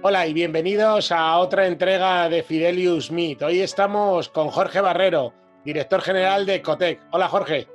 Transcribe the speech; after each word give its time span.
Hola 0.00 0.28
y 0.28 0.32
bienvenidos 0.32 1.10
a 1.10 1.38
otra 1.38 1.66
entrega 1.66 2.28
de 2.28 2.44
Fidelius 2.44 3.10
Meet. 3.10 3.42
Hoy 3.42 3.62
estamos 3.62 4.28
con 4.28 4.46
Jorge 4.46 4.80
Barrero, 4.80 5.32
director 5.64 6.00
general 6.02 6.46
de 6.46 6.62
Cotec. 6.62 7.00
Hola 7.10 7.26
Jorge. 7.26 7.66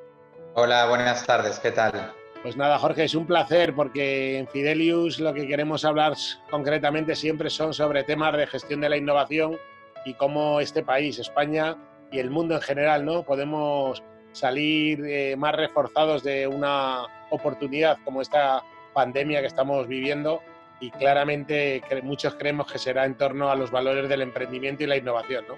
Hola, 0.53 0.85
buenas 0.85 1.25
tardes, 1.25 1.59
¿qué 1.59 1.71
tal? 1.71 2.13
Pues 2.41 2.55
nada, 2.55 2.79
Jorge, 2.79 3.03
es 3.03 3.15
un 3.15 3.27
placer 3.27 3.75
porque 3.75 4.37
en 4.37 4.47
Fidelius 4.47 5.19
lo 5.19 5.33
que 5.33 5.45
queremos 5.45 5.83
hablar 5.83 6.13
concretamente 6.49 7.13
siempre 7.13 7.49
son 7.49 7.73
sobre 7.73 8.05
temas 8.05 8.37
de 8.37 8.47
gestión 8.47 8.79
de 8.79 8.87
la 8.87 8.95
innovación 8.95 9.57
y 10.05 10.13
cómo 10.13 10.61
este 10.61 10.81
país, 10.81 11.19
España 11.19 11.75
y 12.09 12.19
el 12.19 12.29
mundo 12.29 12.55
en 12.55 12.61
general, 12.61 13.03
¿no? 13.03 13.23
Podemos 13.23 14.01
salir 14.31 15.03
eh, 15.05 15.35
más 15.35 15.57
reforzados 15.57 16.23
de 16.23 16.47
una 16.47 17.03
oportunidad 17.31 17.97
como 18.05 18.21
esta 18.21 18.63
pandemia 18.93 19.41
que 19.41 19.47
estamos 19.47 19.89
viviendo 19.89 20.41
y 20.83 20.91
claramente 20.91 21.81
muchos 22.03 22.35
creemos 22.35 22.69
que 22.69 22.77
será 22.77 23.05
en 23.05 23.15
torno 23.15 23.49
a 23.49 23.55
los 23.55 23.71
valores 23.71 24.09
del 24.09 24.21
emprendimiento 24.21 24.83
y 24.83 24.87
la 24.87 24.97
innovación. 24.97 25.45
¿no? 25.47 25.55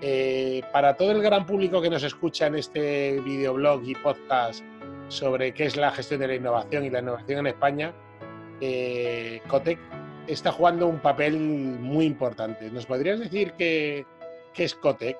Eh, 0.00 0.62
para 0.72 0.96
todo 0.96 1.10
el 1.10 1.20
gran 1.20 1.44
público 1.44 1.82
que 1.82 1.90
nos 1.90 2.02
escucha 2.02 2.46
en 2.46 2.54
este 2.54 3.20
videoblog 3.20 3.82
y 3.84 3.94
podcast 3.94 4.64
sobre 5.08 5.52
qué 5.52 5.66
es 5.66 5.76
la 5.76 5.90
gestión 5.90 6.20
de 6.20 6.28
la 6.28 6.34
innovación 6.36 6.86
y 6.86 6.90
la 6.90 7.00
innovación 7.00 7.40
en 7.40 7.46
España, 7.48 7.92
eh, 8.62 9.42
Cotec 9.46 9.78
está 10.26 10.52
jugando 10.52 10.86
un 10.86 11.00
papel 11.00 11.38
muy 11.38 12.06
importante. 12.06 12.70
¿Nos 12.70 12.86
podrías 12.86 13.20
decir 13.20 13.52
qué, 13.58 14.06
es 14.54 14.74
Cotec? 14.74 15.18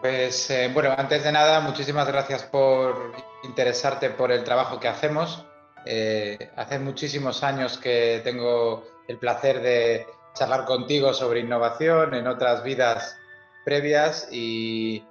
Pues 0.00 0.48
eh, 0.50 0.70
bueno, 0.72 0.94
antes 0.96 1.22
de 1.22 1.32
nada, 1.32 1.60
muchísimas 1.60 2.08
gracias 2.08 2.44
por 2.44 3.12
interesarte 3.44 4.08
por 4.08 4.32
el 4.32 4.42
trabajo 4.42 4.80
que 4.80 4.88
hacemos. 4.88 5.46
Eh, 5.84 6.50
hace 6.56 6.78
muchísimos 6.78 7.42
años 7.42 7.78
que 7.78 8.20
tengo 8.24 8.84
el 9.08 9.18
placer 9.18 9.60
de 9.60 10.06
charlar 10.34 10.64
contigo 10.64 11.12
sobre 11.12 11.40
innovación 11.40 12.14
en 12.14 12.26
otras 12.26 12.62
vidas 12.62 13.16
previas 13.64 14.28
y, 14.30 15.04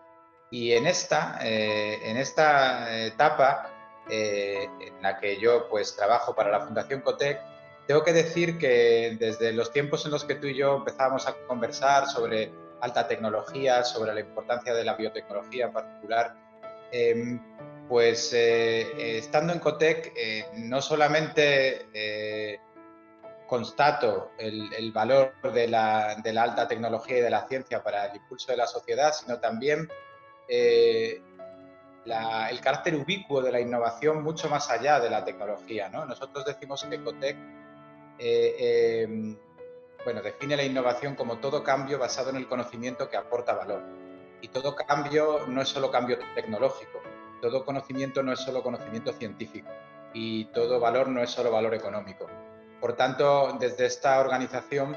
en 0.52 0.88
esta, 0.88 1.40
eh, 1.44 2.00
en 2.04 2.18
esta 2.18 3.06
etapa 3.06 3.68
en 4.10 5.02
la 5.02 5.20
que 5.20 5.40
yo 5.40 5.70
pues 5.70 5.96
trabajo 5.96 6.36
para 6.36 6.52
la 6.52 6.62
Fundación 6.62 7.02
Cotec, 7.02 7.40
tengo 7.88 8.04
que 8.04 8.14
decir 8.14 8.58
que 8.58 9.18
desde 9.20 9.52
los 9.54 9.72
tiempos 9.72 10.06
en 10.06 10.12
los 10.12 10.24
que 10.24 10.36
tú 10.36 10.48
y 10.48 10.56
yo 10.56 10.78
empezábamos 10.78 11.28
a 11.28 11.36
conversar 11.48 12.08
sobre 12.08 12.52
alta 12.80 13.08
tecnología, 13.08 13.84
sobre 13.84 14.14
la 14.14 14.22
importancia 14.22 14.74
de 14.74 14.84
la 14.84 14.96
biotecnología 14.96 15.66
en 15.66 15.74
particular, 15.74 16.36
em, 16.92 17.40
pues 17.92 18.32
eh, 18.32 18.84
eh, 18.84 19.18
estando 19.18 19.52
en 19.52 19.60
Cotec 19.60 20.14
eh, 20.16 20.46
no 20.60 20.82
solamente 20.82 22.62
constato 23.46 24.32
el, 24.38 24.94
valor 24.94 25.34
de 25.52 25.68
la, 25.68 26.12
alta 26.14 26.70
tecnología 26.70 27.18
y 27.18 27.22
de 27.22 27.30
la 27.30 27.46
ciencia 27.50 27.84
para 27.84 28.06
el 28.06 28.16
impulso 28.16 28.50
de 28.50 28.58
la 28.60 28.66
sociedad, 28.66 29.12
sino 29.12 29.42
también 29.42 29.90
el 30.48 31.22
carácter 32.62 32.96
ubicuo 32.96 33.42
de 33.42 33.52
la 33.52 33.60
innovación 33.60 34.24
mucho 34.24 34.48
más 34.48 34.70
allá 34.70 35.02
de 35.02 35.10
la 35.10 35.26
tecnología. 35.26 35.90
Nosotros 35.90 36.46
decimos 36.46 36.86
que 36.90 37.04
Cotec 37.04 37.36
em, 38.20 39.38
bueno, 40.06 40.22
define 40.22 40.56
la 40.56 40.64
innovación 40.64 41.16
como 41.16 41.40
todo 41.40 41.62
cambio 41.62 42.00
basado 42.00 42.30
en 42.30 42.38
el 42.38 42.48
conocimiento 42.48 43.10
que 43.10 43.18
aporta 43.18 43.52
valor. 43.52 43.84
Y 44.40 44.48
todo 44.48 44.78
cambio 44.78 45.46
no 45.48 45.62
es 45.62 45.68
solo 45.68 45.92
cambio 45.92 46.18
tecnológico, 46.36 47.01
todo 47.42 47.66
conocimiento 47.66 48.24
no 48.24 48.32
es 48.32 48.40
solo 48.40 48.64
conocimiento 48.64 49.12
científico 49.14 49.70
y 50.14 50.46
todo 50.46 50.80
valor 50.80 51.10
no 51.10 51.22
es 51.22 51.30
solo 51.30 51.52
valor 51.52 51.74
económico. 51.74 52.28
Por 52.80 52.94
tanto, 52.94 53.58
desde 53.60 53.86
esta 53.86 54.20
organización, 54.20 54.96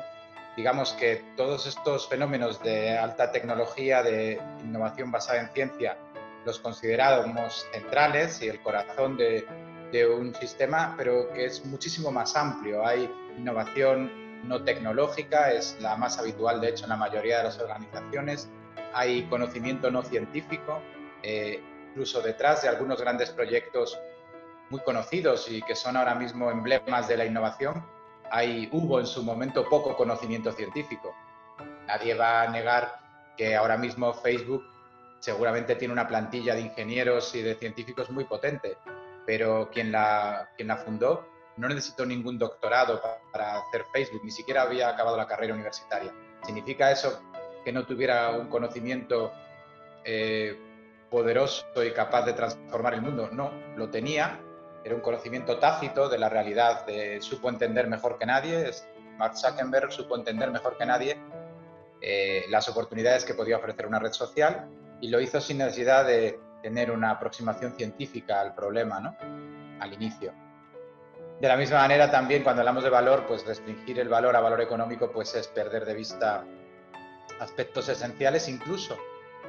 digamos 0.57 0.93
que 0.93 1.23
todos 1.37 1.67
estos 1.67 2.09
fenómenos 2.09 2.63
de 2.63 2.97
alta 2.97 3.33
tecnología, 3.33 4.03
de 4.03 4.41
innovación 4.63 5.11
basada 5.11 5.41
en 5.41 5.49
ciencia, 5.51 5.99
los 6.45 6.59
consideramos 6.59 7.67
centrales 7.73 8.43
y 8.43 8.49
el 8.49 8.61
corazón 8.63 9.17
de, 9.17 9.47
un 10.13 10.35
sistema, 10.35 10.93
pero 10.97 11.33
que 11.33 11.45
es 11.45 11.65
muchísimo 11.65 12.11
más 12.11 12.35
amplio. 12.35 12.85
Hay 12.85 13.09
innovación 13.39 14.43
no 14.49 14.65
tecnológica, 14.65 15.53
es 15.53 15.77
la 15.81 15.97
más 15.97 16.19
habitual 16.19 16.61
de 16.61 16.71
hecho 16.71 16.85
en 16.87 16.91
la 16.91 16.97
mayoría 16.97 17.39
de 17.39 17.45
las 17.45 17.61
organizaciones. 17.61 18.49
Hay 18.93 19.23
conocimiento 19.27 19.93
no 19.93 20.03
científico, 20.03 20.81
eh, 21.23 21.63
incluso 21.95 22.21
detrás 22.21 22.63
de 22.63 22.69
algunos 22.69 23.01
grandes 23.01 23.31
proyectos 23.31 23.97
muy 24.69 24.81
conocidos 24.81 25.49
y 25.49 25.63
que 25.63 25.77
son 25.77 25.97
ahora 25.97 26.17
mismo 26.17 26.51
emblemas 26.51 27.07
de 27.07 27.17
la 27.17 27.25
innovación, 27.25 27.87
hay, 28.33 28.69
hubo 28.73 28.99
en 28.99 29.07
su 29.07 29.23
momento 29.23 29.69
poco 29.69 29.97
conocimiento 29.97 30.51
científico. 30.51 31.15
Nadie 31.87 32.15
va 32.15 32.43
a 32.43 32.49
negar 32.49 32.99
que 33.37 33.55
ahora 33.55 33.77
mismo 33.77 34.13
Facebook 34.13 34.65
seguramente 35.21 35.77
tiene 35.77 35.93
una 35.93 36.09
plantilla 36.09 36.57
de 36.57 36.63
ingenieros 36.63 37.33
y 37.37 37.43
de 37.43 37.55
científicos 37.55 38.11
muy 38.11 38.25
potente, 38.25 38.77
pero 39.25 39.71
quien 39.71 39.93
la, 39.93 40.51
quien 40.57 40.67
la 40.67 40.79
fundó 40.79 41.29
no 41.59 41.69
necesitó 41.69 42.05
ningún 42.05 42.41
doctorado 42.41 43.01
para 43.31 43.59
hacer 43.59 43.85
Facebook, 43.93 44.23
ni 44.25 44.33
siquiera 44.33 44.63
había 44.63 44.89
acabado 44.89 45.17
la 45.17 45.29
carrera 45.29 45.55
universitaria. 45.55 46.13
¿Significa 46.43 46.91
eso 46.91 47.23
que 47.65 47.71
no 47.71 47.87
tuviera 47.87 48.33
un 48.33 48.49
conocimiento 48.49 49.33
eh, 50.05 50.74
poderoso 51.11 51.65
y 51.85 51.93
capaz 51.93 52.25
de 52.25 52.33
transformar 52.33 52.95
el 52.95 53.03
mundo? 53.03 53.29
No, 53.33 53.51
lo 53.77 53.91
tenía, 53.91 54.41
era 54.85 54.95
un 54.95 55.01
conocimiento 55.01 55.59
tácito 55.59 56.09
de 56.09 56.19
la 56.19 56.29
realidad, 56.29 56.87
supo 57.21 57.49
entender 57.49 57.89
mejor 57.89 58.19
que 58.19 58.27
nadie, 58.27 58.71
Mark 59.17 59.37
Zuckerberg 59.37 59.93
supo 59.93 60.17
entender 60.17 60.51
mejor 60.51 60.77
que 60.77 60.87
nadie 60.87 61.19
eh, 62.01 62.45
las 62.51 62.69
oportunidades 62.69 63.25
que 63.25 63.35
podía 63.35 63.57
ofrecer 63.57 63.87
una 63.87 63.99
red 63.99 64.13
social 64.13 64.69
y 65.01 65.09
lo 65.09 65.21
hizo 65.21 65.41
sin 65.41 65.59
necesidad 65.59 66.05
de 66.05 66.39
tener 66.63 66.91
una 66.91 67.11
aproximación 67.11 67.75
científica 67.77 68.41
al 68.41 68.55
problema, 68.55 69.01
¿no? 69.01 69.17
Al 69.81 69.93
inicio. 69.93 70.33
De 71.41 71.49
la 71.49 71.57
misma 71.57 71.79
manera 71.79 72.11
también 72.11 72.43
cuando 72.43 72.61
hablamos 72.61 72.85
de 72.85 72.91
valor, 72.91 73.25
pues 73.27 73.47
restringir 73.47 73.99
el 73.99 74.09
valor 74.09 74.37
a 74.37 74.41
valor 74.41 74.61
económico 74.61 75.11
pues 75.11 75.35
es 75.35 75.49
perder 75.49 75.85
de 75.85 75.95
vista 75.95 76.45
aspectos 77.41 77.89
esenciales 77.89 78.49
incluso 78.49 78.97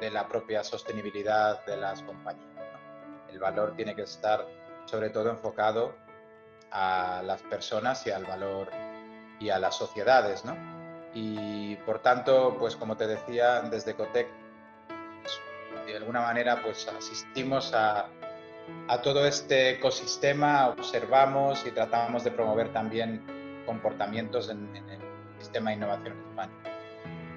de 0.00 0.10
la 0.10 0.28
propia 0.28 0.62
sostenibilidad 0.62 1.64
de 1.66 1.76
las 1.76 2.02
compañías. 2.02 2.46
El 3.28 3.38
valor 3.38 3.74
tiene 3.76 3.94
que 3.94 4.02
estar 4.02 4.46
sobre 4.86 5.10
todo 5.10 5.30
enfocado 5.30 5.94
a 6.70 7.22
las 7.24 7.42
personas 7.42 8.06
y 8.06 8.10
al 8.10 8.24
valor 8.24 8.70
y 9.38 9.50
a 9.50 9.58
las 9.58 9.76
sociedades, 9.76 10.44
¿no? 10.44 10.56
Y 11.14 11.76
por 11.76 12.00
tanto, 12.00 12.56
pues 12.58 12.76
como 12.76 12.96
te 12.96 13.06
decía, 13.06 13.62
desde 13.62 13.94
Cotec, 13.94 14.28
de 15.86 15.96
alguna 15.96 16.20
manera, 16.20 16.62
pues 16.62 16.86
asistimos 16.88 17.72
a, 17.74 18.08
todo 19.02 19.24
este 19.24 19.70
ecosistema, 19.70 20.68
observamos 20.68 21.64
y 21.66 21.70
tratamos 21.70 22.24
de 22.24 22.32
promover 22.32 22.72
también 22.72 23.62
comportamientos 23.64 24.50
en, 24.50 24.74
el 24.76 25.00
sistema 25.38 25.70
de 25.70 25.76
innovación 25.76 26.12
en 26.12 26.28
España. 26.28 26.75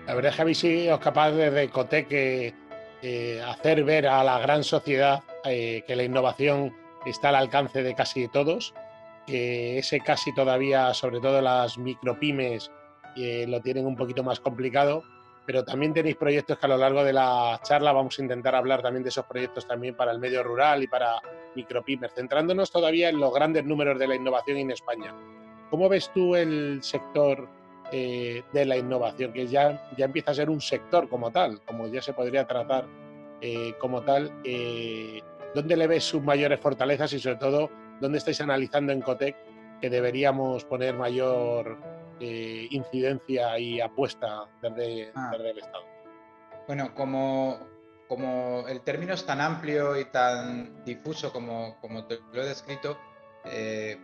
La 0.10 0.16
verdad 0.16 0.32
es 0.32 0.36
que 0.38 0.42
habéis 0.42 0.58
sido 0.58 1.00
capaz 1.00 1.30
de 1.34 1.70
Cotec 1.70 2.08
eh, 2.10 3.44
hacer 3.46 3.84
ver 3.84 4.08
a 4.08 4.24
la 4.24 4.40
gran 4.40 4.64
sociedad 4.64 5.22
eh, 5.46 5.84
que 5.86 5.96
la 5.96 6.02
innovación 6.02 6.76
está 7.06 7.30
al 7.30 7.36
alcance 7.36 7.84
de 7.84 7.94
casi 7.94 8.28
todos, 8.28 8.74
que 9.28 9.78
ese 9.78 10.00
casi 10.00 10.34
todavía, 10.34 10.96
sobre 10.96 11.20
todo 11.20 11.44
las 11.44 11.78
micropymes, 11.78 12.72
eh, 13.18 13.46
lo 13.48 13.62
tienen 13.62 13.86
un 13.86 13.96
poquito 13.96 14.24
más 14.24 14.40
complicado 14.40 15.04
pero 15.46 15.64
también 15.64 15.94
tenéis 15.94 16.16
proyectos 16.16 16.58
que 16.58 16.66
a 16.66 16.70
lo 16.70 16.78
largo 16.78 17.04
de 17.04 17.14
la 17.14 17.60
charla 17.64 17.92
vamos 17.92 18.18
a 18.18 18.22
intentar 18.22 18.54
hablar 18.56 18.84
también 18.84 19.04
de 19.04 19.10
esos 19.10 19.26
proyectos 19.26 19.68
también 19.68 19.96
para 19.96 20.12
el 20.12 20.20
medio 20.20 20.44
rural 20.44 20.84
y 20.84 20.88
para 20.88 21.20
micropymes, 21.56 22.14
centrándonos 22.14 22.72
todavía 22.72 23.10
en 23.10 23.20
los 23.20 23.34
grandes 23.34 23.64
números 23.66 23.98
de 23.98 24.08
la 24.08 24.16
innovación 24.16 24.58
en 24.58 24.70
España. 24.72 25.12
¿Cómo 25.72 25.90
ves 25.90 26.12
tú 26.14 26.36
el 26.36 26.84
sector 26.84 27.50
eh, 27.92 28.44
de 28.54 28.66
la 28.66 28.78
innovación, 28.78 29.34
que 29.34 29.48
ya, 29.48 29.90
ya 29.98 30.06
empieza 30.06 30.32
a 30.32 30.36
ser 30.36 30.50
un 30.50 30.62
sector 30.62 31.10
como 31.10 31.32
tal, 31.32 31.62
como 31.62 31.88
ya 31.88 32.02
se 32.02 32.14
podría 32.14 32.46
tratar 32.46 32.86
eh, 33.42 33.76
como 33.80 34.02
tal? 34.02 34.32
Eh, 34.44 35.22
¿Dónde 35.56 35.78
le 35.78 35.88
ves 35.88 36.04
sus 36.04 36.22
mayores 36.22 36.60
fortalezas 36.60 37.12
y 37.14 37.20
sobre 37.20 37.38
todo 37.38 37.70
dónde 38.00 38.18
estáis 38.18 38.42
analizando 38.42 38.92
en 38.92 39.02
Cotec 39.02 39.36
que 39.82 39.90
deberíamos 39.90 40.66
poner 40.66 40.96
mayor 40.96 41.78
eh, 42.20 42.68
incidencia 42.70 43.58
y 43.58 43.80
apuesta 43.80 44.46
desde, 44.62 45.12
ah. 45.16 45.32
el 45.36 45.58
Estado? 45.58 45.86
Bueno, 46.68 46.94
como, 46.94 47.60
como 48.08 48.66
el 48.68 48.82
término 48.82 49.14
es 49.14 49.26
tan 49.26 49.42
amplio 49.42 49.98
y 49.98 50.06
tan 50.06 50.84
difuso 50.84 51.32
como, 51.32 51.78
como 51.80 52.06
te 52.06 52.20
lo 52.34 52.44
he 52.44 52.46
descrito, 52.46 52.98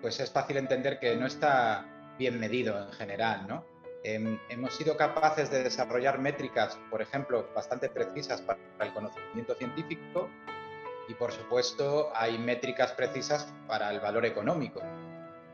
pues 0.02 0.20
es 0.20 0.32
fácil 0.32 0.58
entender 0.58 0.98
que 0.98 1.16
no 1.16 1.28
está 1.28 1.86
bien 2.18 2.40
medido 2.40 2.82
en 2.82 2.92
general, 2.94 3.46
¿no? 3.48 3.75
Em, 4.07 4.38
hemos 4.50 4.75
sido 4.75 4.96
capaces 4.96 5.50
de 5.50 5.63
desarrollar 5.63 6.19
métricas, 6.19 6.78
por 6.92 7.02
ejemplo, 7.02 7.50
bastante 7.56 7.90
precisas 7.90 8.40
para 8.40 8.60
el 8.81 8.94
conocimiento 8.94 9.56
científico 9.56 10.30
y, 11.07 11.16
por 11.16 11.31
supuesto, 11.31 12.12
hay 12.13 12.38
métricas 12.38 12.92
precisas 12.92 13.52
para 13.68 13.90
el 13.90 14.00
valor 14.00 14.28
económico. 14.28 14.80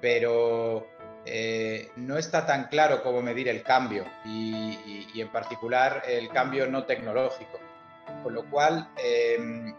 Pero 0.01 0.85
eh, 1.23 1.91
no 1.95 2.17
está 2.17 2.45
tan 2.45 2.65
claro 2.65 3.01
cómo 3.01 3.21
medir 3.21 3.47
el 3.47 3.63
cambio 3.63 4.03
y, 4.25 5.07
en 5.15 5.31
particular 5.31 6.03
el 6.05 6.27
cambio 6.27 6.67
no 6.67 6.83
tecnológico. 6.83 7.57
Con 8.21 8.33
lo 8.33 8.49
cual, 8.49 8.89
em, 8.97 9.73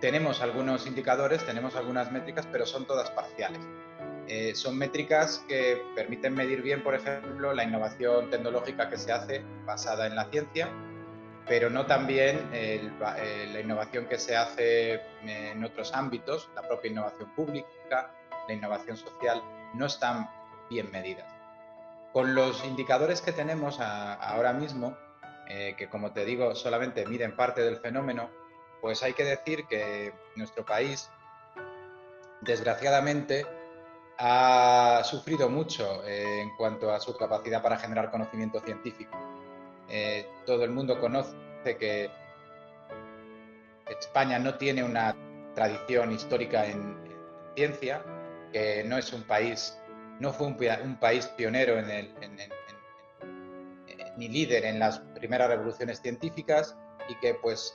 tenemos 0.00 0.40
algunos 0.40 0.86
indicadores, 0.86 1.44
tenemos 1.44 1.76
algunas 1.76 2.10
métricas, 2.10 2.48
pero 2.50 2.64
son 2.64 2.86
todas 2.86 3.10
parciales. 3.10 3.60
Eh, 4.34 4.54
son 4.54 4.78
métricas 4.78 5.44
que 5.46 5.82
permiten 5.94 6.34
medir 6.34 6.62
bien, 6.62 6.82
por 6.82 6.94
ejemplo, 6.94 7.52
la 7.52 7.64
innovación 7.64 8.30
tecnológica 8.30 8.88
que 8.88 8.96
se 8.96 9.12
hace 9.12 9.44
basada 9.66 10.06
en 10.06 10.16
la 10.16 10.24
ciencia, 10.30 10.70
pero 11.46 11.68
no 11.68 11.84
también 11.84 12.48
eh, 12.54 12.90
la 13.52 13.60
innovación 13.60 14.06
que 14.06 14.18
se 14.18 14.34
hace 14.34 15.02
en 15.22 15.62
otros 15.62 15.92
ámbitos, 15.92 16.48
la 16.54 16.62
propia 16.62 16.90
innovación 16.90 17.28
pública, 17.34 18.10
la 18.48 18.54
innovación 18.54 18.96
social, 18.96 19.42
no 19.74 19.84
están 19.84 20.30
bien 20.70 20.90
medidas. 20.90 21.30
Con 22.14 22.34
los 22.34 22.64
indicadores 22.64 23.20
que 23.20 23.32
tenemos 23.32 23.80
ahora 23.80 24.54
mismo, 24.54 24.96
eh, 25.46 25.74
que 25.76 25.90
como 25.90 26.12
te 26.12 26.24
digo 26.24 26.54
solamente 26.54 27.04
miden 27.04 27.36
parte 27.36 27.60
del 27.60 27.76
fenómeno, 27.80 28.30
pues 28.80 29.02
hay 29.02 29.12
que 29.12 29.24
decir 29.24 29.66
que 29.66 30.14
nuestro 30.36 30.64
país, 30.64 31.10
desgraciadamente, 32.40 33.44
ha 34.18 35.02
sufrido 35.04 35.48
mucho 35.48 36.04
eh, 36.06 36.40
en 36.40 36.56
cuanto 36.56 36.92
a 36.92 37.00
su 37.00 37.16
capacidad 37.16 37.62
para 37.62 37.78
generar 37.78 38.10
conocimiento 38.10 38.60
científico. 38.60 39.16
Eh, 39.88 40.26
todo 40.46 40.64
el 40.64 40.70
mundo 40.70 41.00
conoce 41.00 41.36
que 41.78 42.10
España 43.88 44.38
no 44.38 44.54
tiene 44.56 44.82
una 44.82 45.14
tradición 45.54 46.12
histórica 46.12 46.66
en, 46.66 47.00
ciencia, 47.54 48.02
que 48.50 48.82
no 48.84 48.96
es 48.96 49.12
un 49.12 49.24
país, 49.24 49.78
no 50.18 50.32
fue 50.32 50.46
un, 50.46 50.96
país 50.98 51.26
pionero 51.36 51.78
en 51.78 51.90
el, 51.90 52.14
ni 54.16 54.28
líder 54.28 54.64
en 54.64 54.78
las 54.78 55.00
primeras 55.14 55.48
revoluciones 55.48 56.00
científicas 56.00 56.76
y 57.08 57.14
que 57.16 57.34
pues 57.34 57.74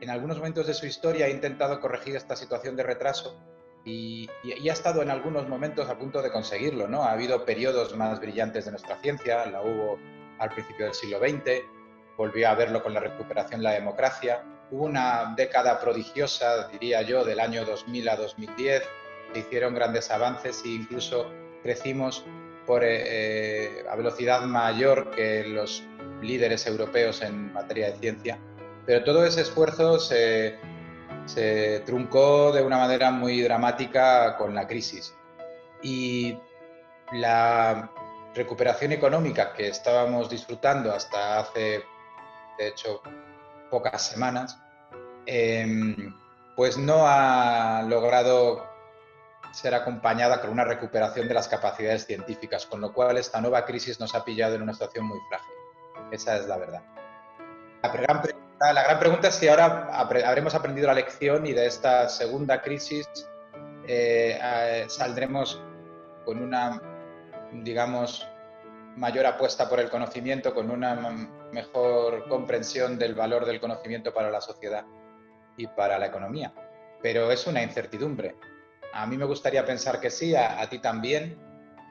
en 0.00 0.08
algunos 0.08 0.38
momentos 0.38 0.66
de 0.66 0.74
su 0.74 0.86
historia 0.86 1.26
ha 1.26 1.28
intentado 1.28 1.80
corregir 1.80 2.16
esta 2.16 2.34
situación 2.34 2.76
de 2.76 2.82
retraso 2.82 3.38
y, 3.84 4.28
ha 4.68 4.72
estado 4.72 5.02
en 5.02 5.10
algunos 5.10 5.48
momentos 5.48 5.88
a 5.88 5.98
punto 5.98 6.22
de 6.22 6.30
conseguirlo, 6.30 6.86
¿no? 6.88 7.02
Ha 7.02 7.12
habido 7.12 7.44
periodos 7.44 7.96
más 7.96 8.20
brillantes 8.20 8.66
de 8.66 8.72
nuestra 8.72 8.96
ciencia, 9.00 9.46
la 9.46 9.62
hubo 9.62 9.98
al 10.38 10.50
principio 10.50 10.86
del 10.86 10.94
siglo 10.94 11.18
XX, 11.18 11.62
volvió 12.16 12.48
a 12.48 12.54
verlo 12.54 12.82
con 12.82 12.94
la 12.94 13.00
recuperación 13.00 13.60
de 13.60 13.64
la 13.64 13.72
democracia, 13.72 14.42
hubo 14.70 14.84
una 14.84 15.34
década 15.36 15.80
prodigiosa, 15.80 16.68
diría 16.68 17.02
yo, 17.02 17.24
del 17.24 17.40
año 17.40 17.64
2000 17.64 18.08
a 18.08 18.16
2010, 18.16 18.82
se 19.32 19.38
hicieron 19.38 19.74
grandes 19.74 20.10
avances 20.10 20.62
e 20.64 20.68
incluso 20.68 21.30
crecimos 21.62 22.24
por, 22.66 22.84
eh, 22.84 23.02
eh, 23.06 23.84
a 23.90 23.96
velocidad 23.96 24.42
mayor 24.42 25.10
que 25.10 25.44
los 25.44 25.82
líderes 26.22 26.66
europeos 26.66 27.22
en 27.22 27.52
materia 27.52 27.90
de 27.90 27.98
ciencia. 27.98 28.38
Pero 28.86 29.04
todo 29.04 29.24
ese 29.24 29.42
esfuerzo 29.42 29.98
se, 29.98 30.58
se 31.34 31.80
truncó 31.80 32.52
de 32.52 32.62
una 32.62 32.78
manera 32.78 33.10
muy 33.10 33.40
dramática 33.42 34.36
con 34.36 34.54
la 34.54 34.66
crisis. 34.66 35.14
Y 35.82 36.36
la 37.12 37.90
recuperación 38.34 38.92
económica 38.92 39.52
que 39.52 39.68
estábamos 39.68 40.28
disfrutando 40.28 40.92
hasta 40.92 41.38
hace, 41.38 41.82
de 42.58 42.68
hecho, 42.68 43.02
pocas 43.70 44.02
semanas, 44.02 44.58
em, 45.26 46.14
pues 46.56 46.76
no 46.76 47.06
ha 47.06 47.82
logrado 47.82 48.68
ser 49.52 49.74
acompañada 49.74 50.40
con 50.40 50.50
una 50.50 50.64
recuperación 50.64 51.28
de 51.28 51.34
las 51.34 51.48
capacidades 51.48 52.06
científicas, 52.06 52.66
con 52.66 52.80
lo 52.80 52.92
cual 52.92 53.16
esta 53.16 53.40
nueva 53.40 53.64
crisis 53.64 53.98
nos 53.98 54.14
ha 54.14 54.24
pillado 54.24 54.54
en 54.54 54.62
una 54.62 54.72
situación 54.72 55.06
muy 55.06 55.18
frágil. 55.28 55.54
Esa 56.12 56.36
es 56.36 56.46
la 56.46 56.56
verdad. 56.56 56.82
La 57.82 57.88
gran 57.88 58.22
la 58.60 58.82
gran 58.82 58.98
pregunta 58.98 59.28
es 59.28 59.34
si 59.36 59.48
ahora 59.48 59.88
habremos 59.90 60.54
aprendido 60.54 60.86
la 60.86 60.94
lección 60.94 61.46
y 61.46 61.52
de 61.52 61.66
esta 61.66 62.08
segunda 62.08 62.60
crisis 62.60 63.08
eh, 63.86 64.84
saldremos 64.88 65.62
con 66.26 66.42
una, 66.42 66.80
digamos, 67.52 68.28
mayor 68.96 69.24
apuesta 69.24 69.68
por 69.68 69.80
el 69.80 69.88
conocimiento, 69.88 70.54
con 70.54 70.70
una 70.70 70.94
mejor 71.52 72.28
comprensión 72.28 72.98
del 72.98 73.14
valor 73.14 73.46
del 73.46 73.60
conocimiento 73.60 74.12
para 74.12 74.30
la 74.30 74.42
sociedad 74.42 74.84
y 75.56 75.66
para 75.66 75.98
la 75.98 76.06
economía. 76.06 76.52
Pero 77.02 77.30
es 77.32 77.46
una 77.46 77.62
incertidumbre. 77.62 78.36
A 78.92 79.06
mí 79.06 79.16
me 79.16 79.24
gustaría 79.24 79.64
pensar 79.64 80.00
que 80.00 80.10
sí, 80.10 80.34
a, 80.34 80.68
ti 80.68 80.80
también, 80.80 81.38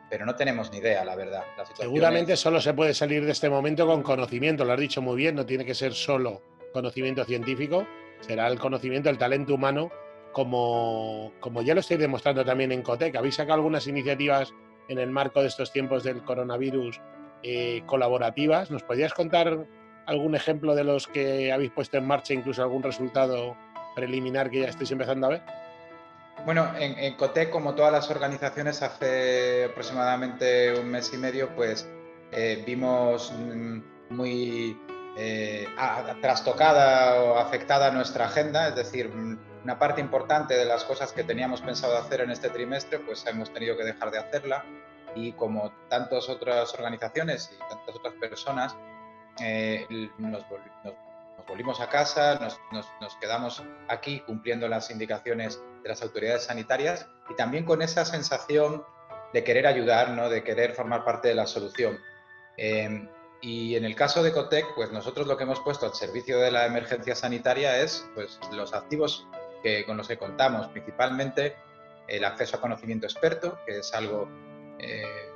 pero 0.07 0.23
no 0.23 0.35
tenemos 0.35 0.71
ni 0.71 0.77
idea, 0.77 1.03
la 1.03 1.15
verdad. 1.15 1.43
Seguramente 1.73 2.37
solo 2.37 2.61
se 2.61 2.75
puede 2.75 2.93
salir 2.93 3.25
de 3.25 3.31
este 3.31 3.49
momento 3.49 3.87
con 3.87 4.03
conocimiento, 4.03 4.63
lo 4.65 4.73
has 4.73 4.79
dicho 4.79 5.01
muy 5.01 5.17
bien, 5.17 5.33
no 5.33 5.47
tiene 5.47 5.65
que 5.65 5.73
ser 5.73 5.93
solo 5.95 6.58
conocimiento 6.71 7.23
científico, 7.25 7.85
será 8.21 8.47
el 8.47 8.59
conocimiento, 8.59 9.09
el 9.09 9.17
talento 9.17 9.55
humano, 9.55 9.91
como, 10.31 11.33
como 11.39 11.61
ya 11.61 11.73
lo 11.73 11.79
estoy 11.79 11.97
demostrando 11.97 12.45
también 12.45 12.71
en 12.71 12.81
Cotec. 12.81 13.15
Habéis 13.15 13.35
sacado 13.35 13.55
algunas 13.55 13.87
iniciativas 13.87 14.53
en 14.87 14.99
el 14.99 15.09
marco 15.09 15.41
de 15.41 15.47
estos 15.47 15.71
tiempos 15.71 16.03
del 16.03 16.23
coronavirus 16.23 17.01
eh, 17.43 17.83
colaborativas. 17.85 18.71
¿Nos 18.71 18.83
podrías 18.83 19.13
contar 19.13 19.65
algún 20.05 20.35
ejemplo 20.35 20.75
de 20.75 20.83
los 20.83 21.07
que 21.07 21.51
habéis 21.51 21.71
puesto 21.71 21.97
en 21.97 22.07
marcha, 22.07 22.33
incluso 22.33 22.61
algún 22.61 22.83
resultado 22.83 23.55
preliminar 23.95 24.49
que 24.49 24.61
ya 24.61 24.67
estéis 24.67 24.91
empezando 24.91 25.27
a 25.27 25.29
ver? 25.31 25.41
Bueno, 26.45 26.71
en, 26.77 26.97
en 26.97 27.15
Cotec, 27.15 27.49
como 27.49 27.75
todas 27.75 27.91
las 27.91 28.09
organizaciones, 28.09 28.81
hace 28.81 29.65
aproximadamente 29.65 30.79
un 30.79 30.89
mes 30.89 31.11
y 31.13 31.17
medio, 31.17 31.49
pues 31.55 31.87
eh, 32.31 32.63
vimos 32.65 33.33
mm, 33.33 33.79
muy 34.09 34.77
eh, 35.21 35.67
trastocada 36.21 37.21
o 37.21 37.37
afectada 37.37 37.91
nuestra 37.91 38.27
agenda, 38.27 38.69
es 38.69 38.75
decir, 38.75 39.11
una 39.61 39.77
parte 39.77 39.99
importante 39.99 40.55
de 40.55 40.63
las 40.63 40.85
cosas 40.85 41.11
que 41.11 41.25
teníamos 41.25 41.59
pensado 41.59 41.97
hacer 41.97 42.21
en 42.21 42.31
este 42.31 42.49
trimestre, 42.49 42.99
pues 42.99 43.25
hemos 43.25 43.53
tenido 43.53 43.75
que 43.75 43.83
dejar 43.83 44.11
de 44.11 44.19
hacerla 44.19 44.63
y 45.15 45.33
como 45.33 45.73
tantas 45.89 46.29
otras 46.29 46.73
organizaciones 46.73 47.51
y 47.53 47.59
tantas 47.69 47.97
otras 47.97 48.13
personas, 48.13 48.77
eh, 49.41 49.85
nos, 50.17 50.45
volvimos 51.45 51.81
a 51.81 51.89
casa, 51.89 52.39
nos, 52.71 53.15
quedamos 53.19 53.61
aquí 53.89 54.21
cumpliendo 54.21 54.69
las 54.69 54.89
indicaciones 54.89 55.61
de 55.83 55.89
las 55.89 56.01
autoridades 56.01 56.45
sanitarias 56.45 57.09
y 57.29 57.35
también 57.35 57.65
con 57.65 57.81
esa 57.81 58.05
sensación 58.05 58.85
de 59.33 59.43
querer 59.43 59.67
ayudar, 59.67 60.11
¿no? 60.11 60.29
de 60.29 60.45
querer 60.45 60.71
formar 60.75 61.03
parte 61.03 61.27
de 61.27 61.35
la 61.35 61.45
solución. 61.45 61.99
Eh, 62.55 63.09
y 63.41 63.75
en 63.75 63.85
el 63.85 63.95
caso 63.95 64.21
de 64.21 64.31
Cotec, 64.33 64.75
pues 64.75 64.91
nosotros 64.91 65.25
lo 65.25 65.37
que 65.37 65.43
hemos 65.43 65.61
puesto 65.61 65.85
al 65.85 65.93
servicio 65.93 66.39
de 66.39 66.51
la 66.51 66.65
emergencia 66.65 67.15
sanitaria 67.15 67.81
es 67.81 68.05
pues, 68.13 68.39
los 68.51 68.73
activos 68.73 69.27
que, 69.63 69.85
con 69.85 69.95
los 69.97 70.07
que 70.07 70.17
contamos, 70.17 70.67
principalmente 70.67 71.55
el 72.07 72.25
acceso 72.25 72.57
a 72.57 72.61
conocimiento 72.61 73.05
experto, 73.05 73.59
que 73.65 73.79
es 73.79 73.93
algo 73.93 74.27
eh, 74.79 75.31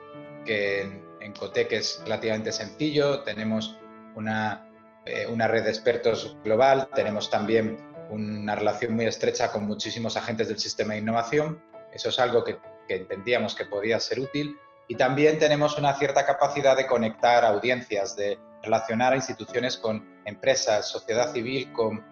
que 0.46 0.82
en, 0.82 1.34
Cotec 1.34 1.72
es 1.72 2.02
relativamente 2.04 2.52
sencillo. 2.52 3.22
Tenemos 3.22 3.78
una, 4.16 4.70
eh, 5.06 5.26
una 5.28 5.48
red 5.48 5.64
de 5.64 5.70
expertos 5.70 6.36
global, 6.44 6.90
tenemos 6.94 7.30
también 7.30 7.78
una 8.10 8.56
relación 8.56 8.94
muy 8.94 9.06
estrecha 9.06 9.52
con 9.52 9.66
muchísimos 9.66 10.18
agentes 10.18 10.50
del 10.50 10.60
sistema 10.60 10.94
de 10.94 11.00
innovación. 11.00 11.64
Eso 11.94 12.10
es 12.10 12.20
algo 12.20 12.44
que, 12.44 12.58
que 12.88 12.96
entendíamos 12.96 13.56
que 13.56 13.66
podía 13.66 14.00
ser 14.00 14.20
útil 14.20 14.58
y 14.88 14.96
también 14.96 15.40
tenemos 15.40 15.78
una 15.78 15.94
cierta 15.96 16.26
capacidad 16.26 16.76
de 16.76 16.88
conectar 16.88 17.46
audiencias, 17.46 18.16
de 18.16 18.38
relacionar 18.62 19.14
a 19.14 19.16
instituciones 19.16 19.78
con 19.78 20.22
empresas, 20.26 20.90
sociedad 20.90 21.32
civil, 21.32 21.72
con 21.74 22.04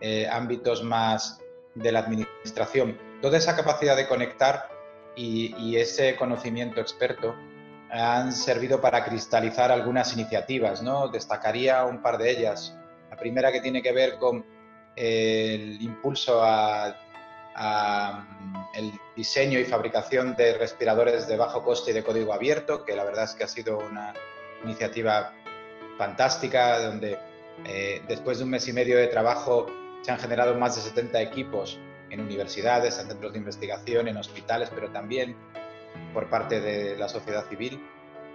eh, 0.00 0.28
ámbitos 0.30 0.82
más 0.82 1.40
de 1.74 1.92
la 1.92 2.00
administración. 2.00 2.98
Toda 3.20 3.38
esa 3.38 3.56
capacidad 3.56 3.96
de 3.96 4.08
conectar 4.08 4.68
y, 5.16 5.76
ese 5.76 6.16
conocimiento 6.16 6.80
experto 6.80 7.34
han 7.90 8.32
servido 8.32 8.80
para 8.80 9.04
cristalizar 9.04 9.70
algunas 9.72 10.12
iniciativas. 10.14 10.82
¿no? 10.82 11.08
Destacaría 11.08 11.84
un 11.84 12.00
par 12.00 12.18
de 12.18 12.30
ellas. 12.30 12.76
La 13.10 13.16
primera 13.16 13.52
que 13.52 13.60
tiene 13.60 13.82
que 13.82 13.92
ver 13.92 14.18
con 14.18 14.46
el 14.96 15.80
impulso 15.82 16.42
a 16.42 16.96
el 18.74 18.92
diseño 19.16 19.58
y 19.58 19.64
fabricación 19.64 20.34
de 20.36 20.54
respiradores 20.54 21.26
de 21.26 21.36
bajo 21.36 21.62
coste 21.62 21.90
y 21.90 21.94
de 21.94 22.02
código 22.02 22.32
abierto, 22.32 22.84
que 22.84 22.94
la 22.94 23.04
verdad 23.04 23.24
es 23.24 23.34
que 23.34 23.44
ha 23.44 23.48
sido 23.48 23.78
una 23.78 24.14
iniciativa 24.64 25.32
fantástica, 25.98 26.80
donde 26.80 27.18
eh, 27.64 28.02
después 28.08 28.38
de 28.38 28.44
un 28.44 28.50
mes 28.50 28.66
y 28.68 28.72
medio 28.72 28.96
de 28.96 29.08
trabajo 29.08 29.66
se 30.02 30.10
han 30.10 30.18
generado 30.18 30.54
más 30.54 30.76
de 30.76 30.82
70 30.82 31.20
equipos 31.20 31.78
en 32.10 32.20
universidades, 32.20 32.98
en 32.98 33.08
centros 33.08 33.32
de 33.32 33.38
investigación, 33.38 34.08
en 34.08 34.16
hospitales, 34.16 34.70
pero 34.74 34.90
también 34.90 35.36
por 36.14 36.28
parte 36.28 36.60
de 36.60 36.96
la 36.96 37.08
sociedad 37.08 37.46
civil. 37.48 37.80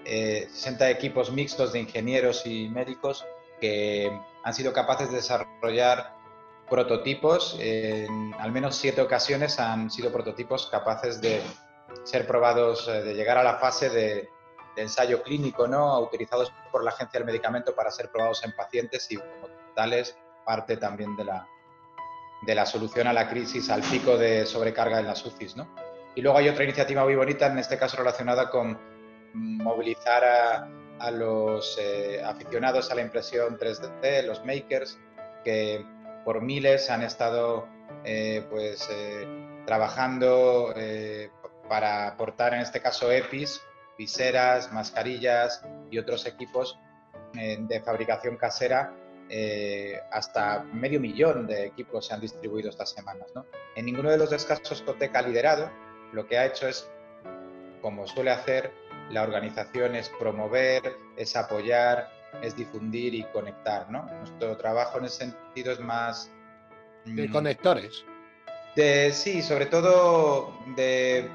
60 0.05 0.87
eh, 0.87 0.91
equipos 0.91 1.31
mixtos 1.31 1.73
de 1.73 1.79
ingenieros 1.79 2.45
y 2.45 2.69
médicos 2.69 3.25
que 3.59 4.11
han 4.43 4.53
sido 4.53 4.71
capaces 4.71 5.09
de 5.09 5.17
desarrollar 5.17 6.13
prototipos, 6.69 7.57
en 7.59 8.33
al 8.39 8.51
menos 8.51 8.75
siete 8.75 9.01
ocasiones 9.01 9.59
han 9.59 9.91
sido 9.91 10.11
prototipos 10.11 10.67
capaces 10.67 11.21
de 11.21 11.41
ser 12.03 12.25
probados, 12.25 12.87
eh, 12.87 13.03
de 13.03 13.13
llegar 13.13 13.37
a 13.37 13.43
la 13.43 13.55
fase 13.55 13.89
de 13.89 14.29
ensayo 14.75 15.23
clínico, 15.23 15.67
¿no? 15.67 15.99
Utilizados 15.99 16.51
por 16.71 16.83
la 16.83 16.91
Agencia 16.91 17.19
del 17.19 17.25
Medicamento 17.25 17.73
para 17.75 17.91
ser 17.91 18.09
probados 18.11 18.43
en 18.43 18.53
pacientes 18.55 19.09
y 19.11 19.17
como 19.17 19.47
tales 19.75 20.17
parte 20.45 20.77
también 20.77 21.15
de 21.15 21.25
la, 21.25 21.47
de 22.45 22.55
la 22.55 22.65
solución 22.65 23.07
a 23.07 23.13
la 23.13 23.27
crisis, 23.29 23.69
al 23.69 23.81
pico 23.81 24.17
de 24.17 24.45
sobrecarga 24.45 24.99
en 24.99 25.07
las 25.07 25.25
UCIs, 25.25 25.55
¿no? 25.55 25.67
Y 26.15 26.21
luego 26.21 26.37
hay 26.37 26.47
otra 26.49 26.63
iniciativa 26.63 27.03
muy 27.03 27.15
bonita, 27.15 27.47
en 27.47 27.59
este 27.59 27.77
caso 27.77 27.97
relacionada 27.97 28.49
con 28.49 28.79
movilizar 29.33 30.23
a, 30.23 31.11
los 31.11 31.77
eh, 31.79 32.21
aficionados 32.23 32.89
a 32.89 32.95
la 32.95 33.01
impresión 33.01 33.57
3D, 33.59 34.25
los 34.25 34.45
makers, 34.45 34.97
que 35.43 35.85
por 36.25 36.41
miles 36.41 36.89
han 36.89 37.03
estado 37.03 37.67
eh, 38.03 38.45
pues, 38.49 38.89
eh, 38.91 39.25
trabajando 39.65 40.73
para 41.69 42.07
aportar, 42.07 42.53
en 42.53 42.61
este 42.61 42.81
caso, 42.81 43.11
EPIs, 43.11 43.61
viseras, 43.97 44.73
mascarillas 44.73 45.63
y 45.89 45.97
otros 45.97 46.25
equipos 46.25 46.77
de 47.33 47.81
fabricación 47.81 48.37
casera. 48.37 48.93
hasta 50.11 50.63
medio 50.73 50.99
millón 50.99 51.47
de 51.47 51.65
equipos 51.65 52.07
se 52.07 52.13
han 52.13 52.21
distribuido 52.21 52.69
estas 52.69 52.91
semanas. 52.91 53.27
En 53.75 53.85
ninguno 53.85 54.11
de 54.11 54.17
los 54.17 54.45
casos 54.45 54.81
Cotec 54.83 55.15
ha 55.15 55.21
liderado, 55.21 55.71
lo 56.13 56.27
que 56.27 56.37
ha 56.37 56.45
hecho 56.45 56.67
es, 56.67 56.89
como 57.81 58.05
suele 58.07 58.31
hacer, 58.31 58.71
la 59.09 59.23
organización 59.23 59.95
es 59.95 60.09
promover, 60.19 60.81
es 61.17 61.35
apoyar, 61.35 62.09
es 62.41 62.55
difundir 62.55 63.13
y 63.13 63.23
conectar, 63.25 63.89
¿no? 63.89 64.03
Nuestro 64.03 64.57
trabajo 64.57 64.99
en 64.99 65.05
ese 65.05 65.25
sentido 65.25 65.71
es 65.71 65.79
más... 65.79 66.31
De 67.05 67.27
mm, 67.27 67.31
conectores. 67.31 68.05
De, 68.75 69.11
sí, 69.11 69.41
sobre 69.41 69.67
todo 69.67 70.53
de 70.75 71.29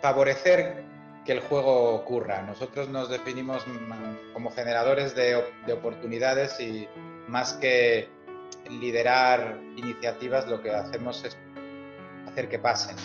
favorecer 0.00 0.84
que 1.24 1.32
el 1.32 1.40
juego 1.40 1.94
ocurra. 1.94 2.42
Nosotros 2.42 2.88
nos 2.88 3.10
definimos 3.10 3.64
como 4.32 4.50
generadores 4.50 5.14
de, 5.14 5.44
de 5.66 5.72
oportunidades 5.72 6.58
y 6.60 6.88
más 7.28 7.54
que 7.54 8.08
liderar 8.68 9.58
iniciativas, 9.76 10.48
lo 10.48 10.62
que 10.62 10.70
hacemos 10.70 11.24
es 11.24 11.36
hacer 12.26 12.48
que 12.48 12.58
pasen. 12.58 12.96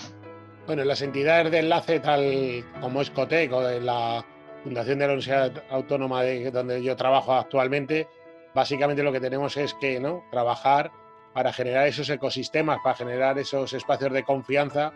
Bueno, 0.65 0.83
las 0.83 1.01
entidades 1.01 1.51
de 1.51 1.59
enlace, 1.59 1.99
tal 1.99 2.65
como 2.81 3.01
es 3.01 3.11
COTEC 3.11 3.51
o 3.53 3.61
de 3.61 3.81
la 3.81 4.25
Fundación 4.65 4.97
de 4.97 5.05
la 5.05 5.13
Universidad 5.13 5.63
Autónoma 5.69 6.23
de 6.23 6.49
donde 6.49 6.81
yo 6.81 6.95
trabajo 6.95 7.33
actualmente, 7.33 8.07
básicamente 8.55 9.03
lo 9.03 9.11
que 9.11 9.19
tenemos 9.19 9.55
es 9.57 9.75
que 9.75 9.99
¿no? 9.99 10.23
trabajar 10.31 10.91
para 11.35 11.53
generar 11.53 11.85
esos 11.85 12.09
ecosistemas, 12.09 12.79
para 12.83 12.95
generar 12.95 13.37
esos 13.37 13.73
espacios 13.73 14.11
de 14.11 14.23
confianza 14.23 14.91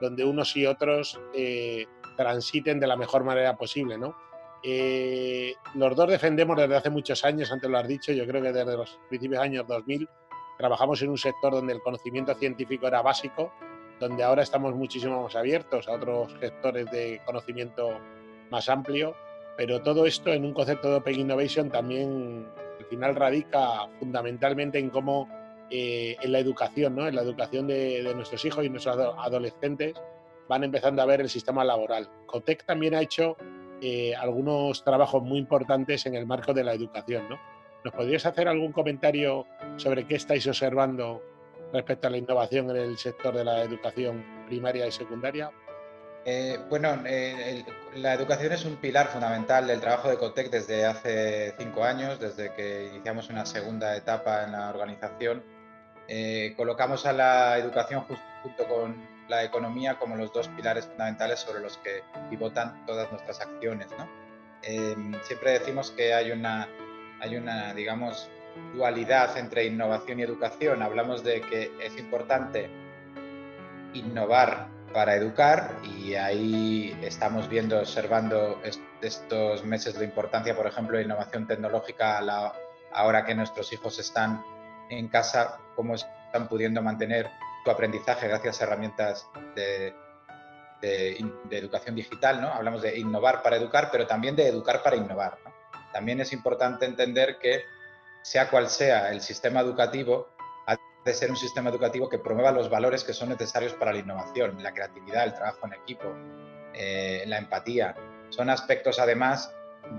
donde 0.00 0.24
unos 0.24 0.56
y 0.56 0.66
otros 0.66 1.20
eh, 1.34 1.86
transiten 2.16 2.80
de 2.80 2.88
la 2.88 2.96
mejor 2.96 3.22
manera 3.22 3.56
posible. 3.56 3.96
¿no? 3.96 4.16
Eh, 4.64 5.54
los 5.76 5.94
dos 5.94 6.10
defendemos 6.10 6.56
desde 6.56 6.74
hace 6.74 6.90
muchos 6.90 7.24
años, 7.24 7.52
antes 7.52 7.70
lo 7.70 7.78
has 7.78 7.86
dicho, 7.86 8.10
yo 8.10 8.26
creo 8.26 8.42
que 8.42 8.52
desde 8.52 8.76
los 8.76 8.98
principios 9.08 9.38
de 9.38 9.46
años 9.46 9.68
2000 9.68 10.08
trabajamos 10.58 11.00
en 11.00 11.10
un 11.10 11.18
sector 11.18 11.52
donde 11.52 11.74
el 11.74 11.80
conocimiento 11.80 12.34
científico 12.34 12.88
era 12.88 13.02
básico 13.02 13.52
donde 14.00 14.24
ahora 14.24 14.42
estamos 14.42 14.74
muchísimo 14.74 15.22
más 15.22 15.36
abiertos 15.36 15.86
a 15.86 15.92
otros 15.92 16.32
sectores 16.40 16.90
de 16.90 17.20
conocimiento 17.24 18.00
más 18.52 18.68
amplio, 18.68 19.16
pero 19.56 19.82
todo 19.82 20.06
esto 20.06 20.32
en 20.32 20.44
un 20.44 20.54
concepto 20.54 20.90
de 20.90 20.96
Open 20.96 21.18
Innovation 21.18 21.70
también 21.70 22.46
al 22.78 22.84
final 22.86 23.16
radica 23.16 23.88
fundamentalmente 23.98 24.78
en 24.78 24.90
cómo 24.90 25.28
eh, 25.70 26.16
en 26.20 26.32
la 26.32 26.38
educación, 26.38 26.94
¿no? 26.94 27.08
en 27.08 27.16
la 27.16 27.22
educación 27.22 27.66
de, 27.66 28.02
nuestros 28.14 28.44
hijos 28.44 28.64
y 28.64 28.68
nuestros 28.68 28.96
adolescentes 29.18 29.94
van 30.46 30.64
empezando 30.64 31.00
a 31.00 31.06
ver 31.06 31.22
el 31.22 31.30
sistema 31.30 31.64
laboral. 31.64 32.08
COTEC 32.26 32.66
también 32.66 32.94
ha 32.94 33.00
hecho 33.00 33.36
eh, 33.80 34.14
algunos 34.14 34.84
trabajos 34.84 35.22
muy 35.22 35.38
importantes 35.38 36.04
en 36.04 36.14
el 36.14 36.26
marco 36.26 36.52
de 36.52 36.62
la 36.62 36.74
educación. 36.74 37.26
¿no? 37.30 37.38
¿Nos 37.84 37.94
podrías 37.94 38.26
hacer 38.26 38.48
algún 38.48 38.72
comentario 38.72 39.46
sobre 39.76 40.06
qué 40.06 40.16
estáis 40.16 40.46
observando 40.46 41.22
respecto 41.72 42.06
a 42.06 42.10
la 42.10 42.18
innovación 42.18 42.68
en 42.70 42.76
el 42.76 42.98
sector 42.98 43.34
de 43.34 43.44
la 43.44 43.62
educación 43.62 44.22
primaria 44.46 44.86
y 44.86 44.92
secundaria? 44.92 45.50
Eh, 46.24 46.60
bueno, 46.68 47.02
eh, 47.04 47.64
la 47.96 48.14
educación 48.14 48.52
es 48.52 48.64
un 48.64 48.76
pilar 48.76 49.08
fundamental 49.08 49.66
del 49.66 49.80
trabajo 49.80 50.08
de 50.08 50.18
Cotec 50.18 50.50
desde 50.50 50.86
hace 50.86 51.52
cinco 51.58 51.82
años, 51.82 52.20
desde 52.20 52.52
que 52.52 52.88
iniciamos 52.92 53.28
una 53.28 53.44
segunda 53.44 53.96
etapa 53.96 54.44
en 54.44 54.52
la 54.52 54.70
organización. 54.70 55.42
Eh, 56.06 56.54
colocamos 56.56 57.06
a 57.06 57.12
la 57.12 57.58
educación 57.58 58.04
junto 58.42 58.68
con 58.68 59.04
la 59.28 59.42
economía 59.42 59.98
como 59.98 60.16
los 60.16 60.32
dos 60.32 60.48
pilares 60.48 60.86
fundamentales 60.86 61.40
sobre 61.40 61.60
los 61.60 61.78
que 61.78 62.02
pivotan 62.30 62.84
todas 62.86 63.10
nuestras 63.10 63.40
acciones. 63.40 63.88
siempre 65.22 65.52
decimos 65.52 65.90
que 65.90 66.14
hay 66.14 66.30
una, 66.30 66.68
hay 67.20 67.36
una, 67.36 67.74
digamos, 67.74 68.28
dualidad 68.74 69.36
entre 69.38 69.64
innovación 69.64 70.20
y 70.20 70.22
educación. 70.22 70.82
Hablamos 70.82 71.24
de 71.24 71.40
que 71.40 71.72
es 71.80 71.96
importante 71.98 72.70
innovar 73.94 74.68
para 74.92 75.14
educar 75.14 75.76
y 75.82 76.14
ahí 76.14 76.96
estamos 77.02 77.48
viendo, 77.48 77.78
observando 77.78 78.60
estos 79.00 79.64
meses 79.64 79.98
de 79.98 80.04
importancia, 80.04 80.56
por 80.56 80.66
ejemplo, 80.66 80.96
de 80.96 81.04
innovación 81.04 81.46
tecnológica 81.46 82.20
ahora 82.92 83.24
que 83.24 83.34
nuestros 83.34 83.72
hijos 83.72 83.98
están 83.98 84.44
en 84.90 85.08
casa, 85.08 85.58
cómo 85.74 85.94
están 85.94 86.48
pudiendo 86.48 86.82
mantener 86.82 87.30
su 87.64 87.70
aprendizaje 87.70 88.28
gracias 88.28 88.60
a 88.60 88.64
herramientas 88.64 89.28
de, 89.54 89.94
educación 91.50 91.94
digital. 91.94 92.40
¿no? 92.40 92.48
Hablamos 92.48 92.82
de 92.82 92.98
innovar 92.98 93.42
para 93.42 93.56
educar, 93.56 93.88
pero 93.92 94.06
también 94.06 94.34
de 94.34 94.48
educar 94.48 94.82
para 94.82 94.96
innovar. 94.96 95.38
También 95.92 96.20
es 96.20 96.32
importante 96.32 96.86
entender 96.86 97.38
que 97.38 97.62
sea 98.22 98.48
cual 98.48 98.68
sea 98.68 99.10
el 99.10 99.20
sistema 99.20 99.60
educativo, 99.60 100.28
de 101.04 101.14
ser 101.14 101.30
un 101.30 101.36
sistema 101.36 101.70
educativo 101.70 102.08
que 102.08 102.18
promueva 102.18 102.52
los 102.52 102.70
valores 102.70 103.02
que 103.02 103.12
son 103.12 103.30
necesarios 103.30 103.74
para 103.74 103.92
la 103.92 103.98
innovación, 103.98 104.62
la 104.62 104.72
creatividad, 104.72 105.24
el 105.24 105.34
trabajo 105.34 105.66
en 105.66 105.74
equipo, 105.74 106.14
eh, 106.74 107.24
la 107.26 107.38
empatía. 107.38 107.96
Son 108.28 108.48
aspectos, 108.50 108.98
además, 108.98 109.52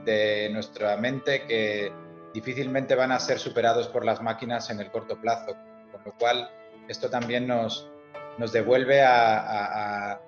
de 0.05 0.49
nuestra 0.51 0.97
mente 0.97 1.45
que 1.45 1.93
difícilmente 2.33 2.95
van 2.95 3.11
a 3.11 3.19
ser 3.19 3.37
superados 3.37 3.87
por 3.87 4.05
las 4.05 4.21
máquinas 4.21 4.69
en 4.69 4.79
el 4.79 4.89
corto 4.91 5.19
plazo, 5.19 5.55
con 5.91 6.03
lo 6.05 6.13
cual 6.17 6.49
esto 6.87 7.09
también 7.09 7.47
nos, 7.47 7.89
nos 8.37 8.51
devuelve 8.51 9.01
a, 9.03 10.19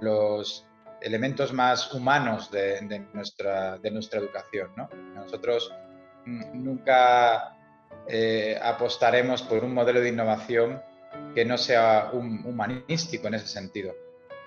los 0.00 0.66
elementos 1.00 1.52
más 1.52 1.94
humanos 1.94 2.50
de, 2.50 3.06
nuestra, 3.12 3.78
de 3.78 3.90
nuestra 3.90 4.18
educación. 4.18 4.72
¿no? 4.76 4.88
Nosotros 5.14 5.72
nunca 6.26 7.53
eh, 8.06 8.58
apostaremos 8.62 9.42
por 9.42 9.64
un 9.64 9.72
modelo 9.74 10.00
de 10.00 10.10
innovación 10.10 10.82
que 11.34 11.44
no 11.44 11.58
sea 11.58 12.10
humanístico 12.12 13.28
en 13.28 13.34
ese 13.34 13.48
sentido. 13.48 13.94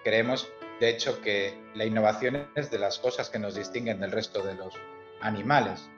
Creemos, 0.04 0.48
de 0.80 0.89
hecho, 0.89 1.22
que 1.22 1.58
la 1.74 1.86
innovación 1.86 2.48
es 2.56 2.70
de 2.72 2.80
las 2.80 3.00
cosas 3.00 3.30
que 3.30 3.39
nos 3.39 3.56
distinguen 3.56 4.00
del 4.00 4.12
resto 4.12 4.42
de 4.42 4.56
los 4.56 4.74
animales. 5.22 5.89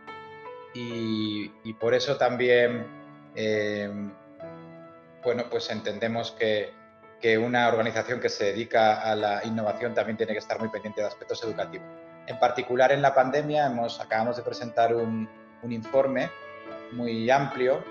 Y, 0.74 1.50
por 1.80 1.94
eso 1.94 2.18
también, 2.18 2.86
eh, 3.36 3.90
bueno, 5.24 5.46
pues 5.50 5.70
entendemos 5.70 6.32
que, 6.32 6.78
una 7.38 7.68
organización 7.68 8.22
que 8.22 8.30
se 8.30 8.46
dedica 8.46 9.02
a 9.02 9.14
la 9.14 9.46
innovación 9.46 9.94
también 9.94 10.16
tiene 10.16 10.32
que 10.32 10.40
estar 10.40 10.58
muy 10.58 10.70
pendiente 10.70 11.02
de 11.02 11.08
aspectos 11.08 11.44
educativos. 11.44 11.86
En 12.28 12.40
particular 12.40 12.94
en 12.94 13.02
la 13.02 13.14
pandemia 13.14 13.66
hemos, 13.66 14.00
acabamos 14.00 14.38
de 14.38 14.44
presentar 14.44 14.96
un, 14.96 15.30
un 15.62 15.72
informe 15.74 16.30
muy 16.92 17.30
amplio 17.30 17.84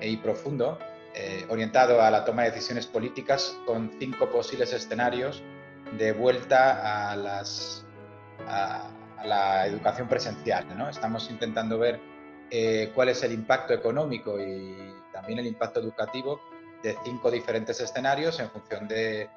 y 0.00 0.16
profundo, 0.16 0.78
eh, 1.14 1.46
orientado 1.48 2.00
a 2.00 2.10
la 2.10 2.24
toma 2.24 2.42
de 2.44 2.50
decisiones 2.50 2.86
políticas 2.86 3.56
con 3.66 3.92
cinco 3.98 4.30
posibles 4.30 4.72
escenarios 4.72 5.42
de 5.98 6.12
vuelta 6.12 7.10
a, 7.10 7.16
las, 7.16 7.84
a, 8.46 8.88
la 9.24 9.66
educación 9.66 10.08
presencial. 10.08 10.66
¿no? 10.76 10.88
Estamos 10.88 11.30
intentando 11.30 11.78
ver 11.78 12.00
eh, 12.50 12.90
cuál 12.94 13.10
es 13.10 13.22
el 13.22 13.32
impacto 13.32 13.74
económico 13.74 14.40
y 14.40 14.74
también 15.12 15.38
el 15.38 15.46
impacto 15.46 15.80
educativo 15.80 16.40
de 16.82 16.96
cinco 17.04 17.30
diferentes 17.30 17.80
escenarios 17.80 18.40
en 18.40 18.50
función 18.50 18.88
de, 18.88 19.28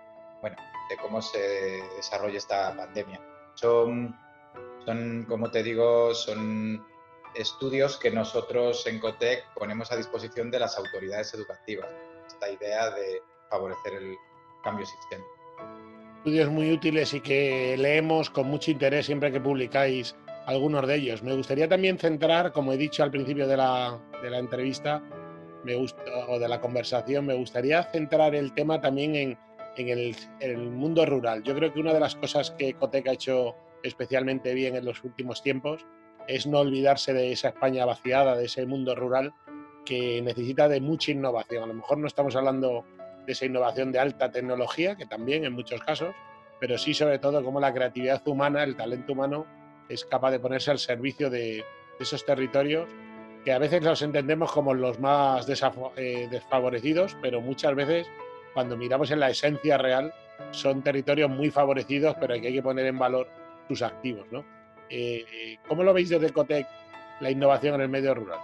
bueno, 0.41 0.57
de 0.89 0.97
cómo 0.97 1.21
se 1.21 1.83
desarrolla 1.97 2.37
esta 2.37 2.75
pandemia. 2.75 3.21
Son, 3.55 4.17
son, 4.85 5.25
como 5.27 5.51
te 5.51 5.61
digo, 5.61 6.13
son 6.13 6.83
estudios 7.35 7.97
que 7.97 8.11
nosotros 8.11 8.85
en 8.87 8.99
COTEC 8.99 9.43
ponemos 9.53 9.91
a 9.91 9.97
disposición 9.97 10.51
de 10.51 10.59
las 10.59 10.77
autoridades 10.77 11.33
educativas. 11.33 11.89
Esta 12.27 12.49
idea 12.49 12.89
de 12.91 13.21
favorecer 13.49 13.93
el 13.93 14.15
cambio 14.63 14.85
sistémico. 14.85 15.29
Estudios 16.17 16.49
muy 16.49 16.71
útiles 16.71 17.13
y 17.13 17.21
que 17.21 17.75
leemos 17.77 18.29
con 18.29 18.47
mucho 18.47 18.71
interés 18.71 19.05
siempre 19.05 19.31
que 19.31 19.39
publicáis 19.39 20.15
algunos 20.47 20.87
de 20.87 20.95
ellos. 20.95 21.23
Me 21.23 21.35
gustaría 21.35 21.67
también 21.67 21.97
centrar, 21.97 22.51
como 22.51 22.73
he 22.73 22.77
dicho 22.77 23.03
al 23.03 23.11
principio 23.11 23.47
de 23.47 23.57
la, 23.57 23.99
de 24.21 24.29
la 24.29 24.39
entrevista 24.39 25.03
me 25.65 25.75
o 25.75 26.39
de 26.39 26.47
la 26.47 26.61
conversación, 26.61 27.25
me 27.25 27.33
gustaría 27.33 27.83
centrar 27.83 28.35
el 28.35 28.53
tema 28.53 28.79
también 28.79 29.15
en, 29.15 29.37
en, 29.77 29.89
el, 29.89 30.15
en, 30.39 30.51
el, 30.51 30.69
mundo 30.69 31.05
rural. 31.05 31.43
Yo 31.43 31.55
creo 31.55 31.73
que 31.73 31.79
una 31.79 31.93
de 31.93 31.99
las 31.99 32.15
cosas 32.15 32.51
que 32.51 32.73
Cotec 32.75 33.07
ha 33.07 33.13
hecho 33.13 33.55
especialmente 33.83 34.53
bien 34.53 34.75
en 34.75 34.85
los 34.85 35.03
últimos 35.03 35.41
tiempos, 35.41 35.85
es 36.27 36.47
no 36.47 36.59
olvidarse 36.59 37.13
de 37.13 37.31
esa 37.31 37.49
España 37.49 37.85
vaciada, 37.85 38.35
de 38.35 38.45
ese 38.45 38.65
mundo 38.65 38.95
rural 38.95 39.33
que 39.85 40.21
necesita 40.21 40.67
de 40.67 40.81
mucha 40.81 41.11
innovación. 41.11 41.63
A 41.63 41.67
lo 41.67 41.73
mejor 41.75 41.97
no 41.97 42.07
estamos 42.07 42.35
hablando 42.35 42.83
de 43.25 43.31
esa 43.31 43.45
innovación 43.45 43.91
de 43.91 43.99
alta 43.99 44.31
tecnología, 44.31 44.95
que 44.95 45.05
también 45.05 45.45
en 45.45 45.53
muchos 45.53 45.81
casos, 45.81 46.13
pero 46.59 46.77
sí 46.77 46.93
sobre 46.93 47.19
todo 47.19 47.43
cómo 47.43 47.59
la 47.59 47.73
creatividad 47.73 48.27
humana, 48.27 48.63
el 48.63 48.75
talento 48.75 49.13
humano, 49.13 49.45
es 49.89 50.05
capaz 50.05 50.31
de 50.31 50.39
ponerse 50.39 50.71
al 50.71 50.79
servicio 50.79 51.29
de 51.29 51.63
esos 51.99 52.25
territorios 52.25 52.89
que 53.43 53.53
a 53.53 53.59
veces 53.59 53.83
los 53.83 54.01
entendemos 54.01 54.51
como 54.51 54.73
los 54.73 54.99
más 54.99 55.47
eh, 55.97 56.27
desfavorecidos, 56.31 57.15
pero 57.21 57.41
muchas 57.41 57.75
veces 57.75 58.07
cuando 58.55 58.75
miramos 58.75 59.11
en 59.11 59.19
la 59.19 59.29
esencia 59.29 59.77
real 59.77 60.11
son 60.49 60.81
territorios 60.81 61.29
muy 61.29 61.51
favorecidos, 61.51 62.15
pero 62.19 62.33
hay 62.33 62.41
que 62.41 62.63
poner 62.63 62.87
en 62.87 62.97
valor 62.97 63.27
sus 63.67 63.83
activos. 63.83 64.25
¿no? 64.31 64.43
Eh, 64.89 65.57
¿Cómo 65.67 65.83
lo 65.83 65.93
veis 65.93 66.09
desde 66.09 66.31
Cotec 66.31 66.67
la 67.19 67.31
innovación 67.31 67.75
en 67.75 67.81
el 67.81 67.89
medio 67.89 68.13
rural? 68.13 68.39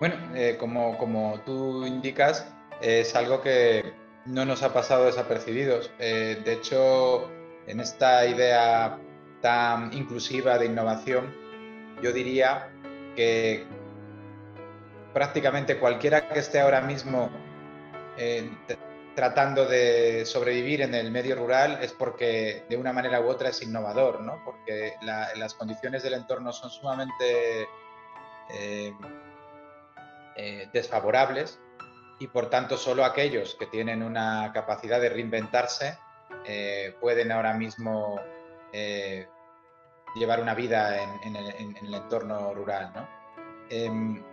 Bueno, 0.00 0.16
eh, 0.34 0.56
como, 0.58 0.98
como 0.98 1.40
tú 1.46 1.86
indicas, 1.86 2.52
es 2.80 3.14
algo 3.14 3.40
que 3.40 3.92
no 4.26 4.44
nos 4.44 4.62
ha 4.62 4.72
pasado 4.72 5.06
desapercibidos. 5.06 5.90
de 5.98 6.52
hecho, 6.52 7.30
en 7.66 7.80
esta 7.80 8.26
idea 8.26 8.98
tan 9.40 9.92
inclusiva 9.92 10.58
de 10.58 10.66
innovación, 10.66 11.34
yo 12.02 12.12
diría 12.12 12.70
que 13.14 13.64
prácticamente 15.12 15.78
cualquiera 15.78 16.28
que 16.28 16.38
esté 16.38 16.60
ahora 16.60 16.80
mismo 16.80 17.30
eh, 18.16 18.50
tratando 19.14 19.66
de 19.66 20.24
sobrevivir 20.24 20.82
en 20.82 20.94
el 20.94 21.10
medio 21.10 21.36
rural 21.36 21.78
es 21.82 21.92
porque 21.92 22.64
de 22.68 22.76
una 22.76 22.92
manera 22.92 23.20
u 23.20 23.28
otra 23.28 23.50
es 23.50 23.62
innovador, 23.62 24.20
¿no? 24.20 24.42
porque 24.44 24.94
las 25.02 25.54
condiciones 25.54 26.02
del 26.02 26.14
entorno 26.14 26.52
son 26.52 26.70
sumamente 26.70 27.68
eh, 28.50 28.92
eh, 30.36 30.68
desfavorables 30.72 31.60
y 32.18 32.26
por 32.28 32.48
tanto 32.48 32.76
solo 32.76 33.04
aquellos 33.04 33.54
que 33.56 33.66
tienen 33.66 34.02
una 34.02 34.50
capacidad 34.52 35.00
de 35.00 35.08
reinventarse 35.08 35.98
pueden 37.00 37.30
ahora 37.30 37.54
mismo 37.54 38.20
llevar 40.16 40.40
una 40.40 40.54
vida 40.54 41.02
en, 41.22 41.36
el, 41.36 41.94
entorno 41.94 42.54
rural. 42.54 42.92
¿no? 42.94 44.31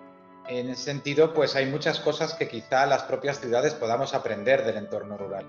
En 0.49 0.67
ese 0.67 0.81
sentido, 0.81 1.31
pues 1.31 1.55
hay 1.55 1.67
muchas 1.67 1.99
cosas 1.99 2.33
que 2.33 2.47
quizá 2.47 2.87
las 2.87 3.03
propias 3.03 3.39
ciudades 3.39 3.75
podamos 3.75 4.15
aprender 4.15 4.65
del 4.65 4.77
entorno 4.77 5.15
rural. 5.15 5.45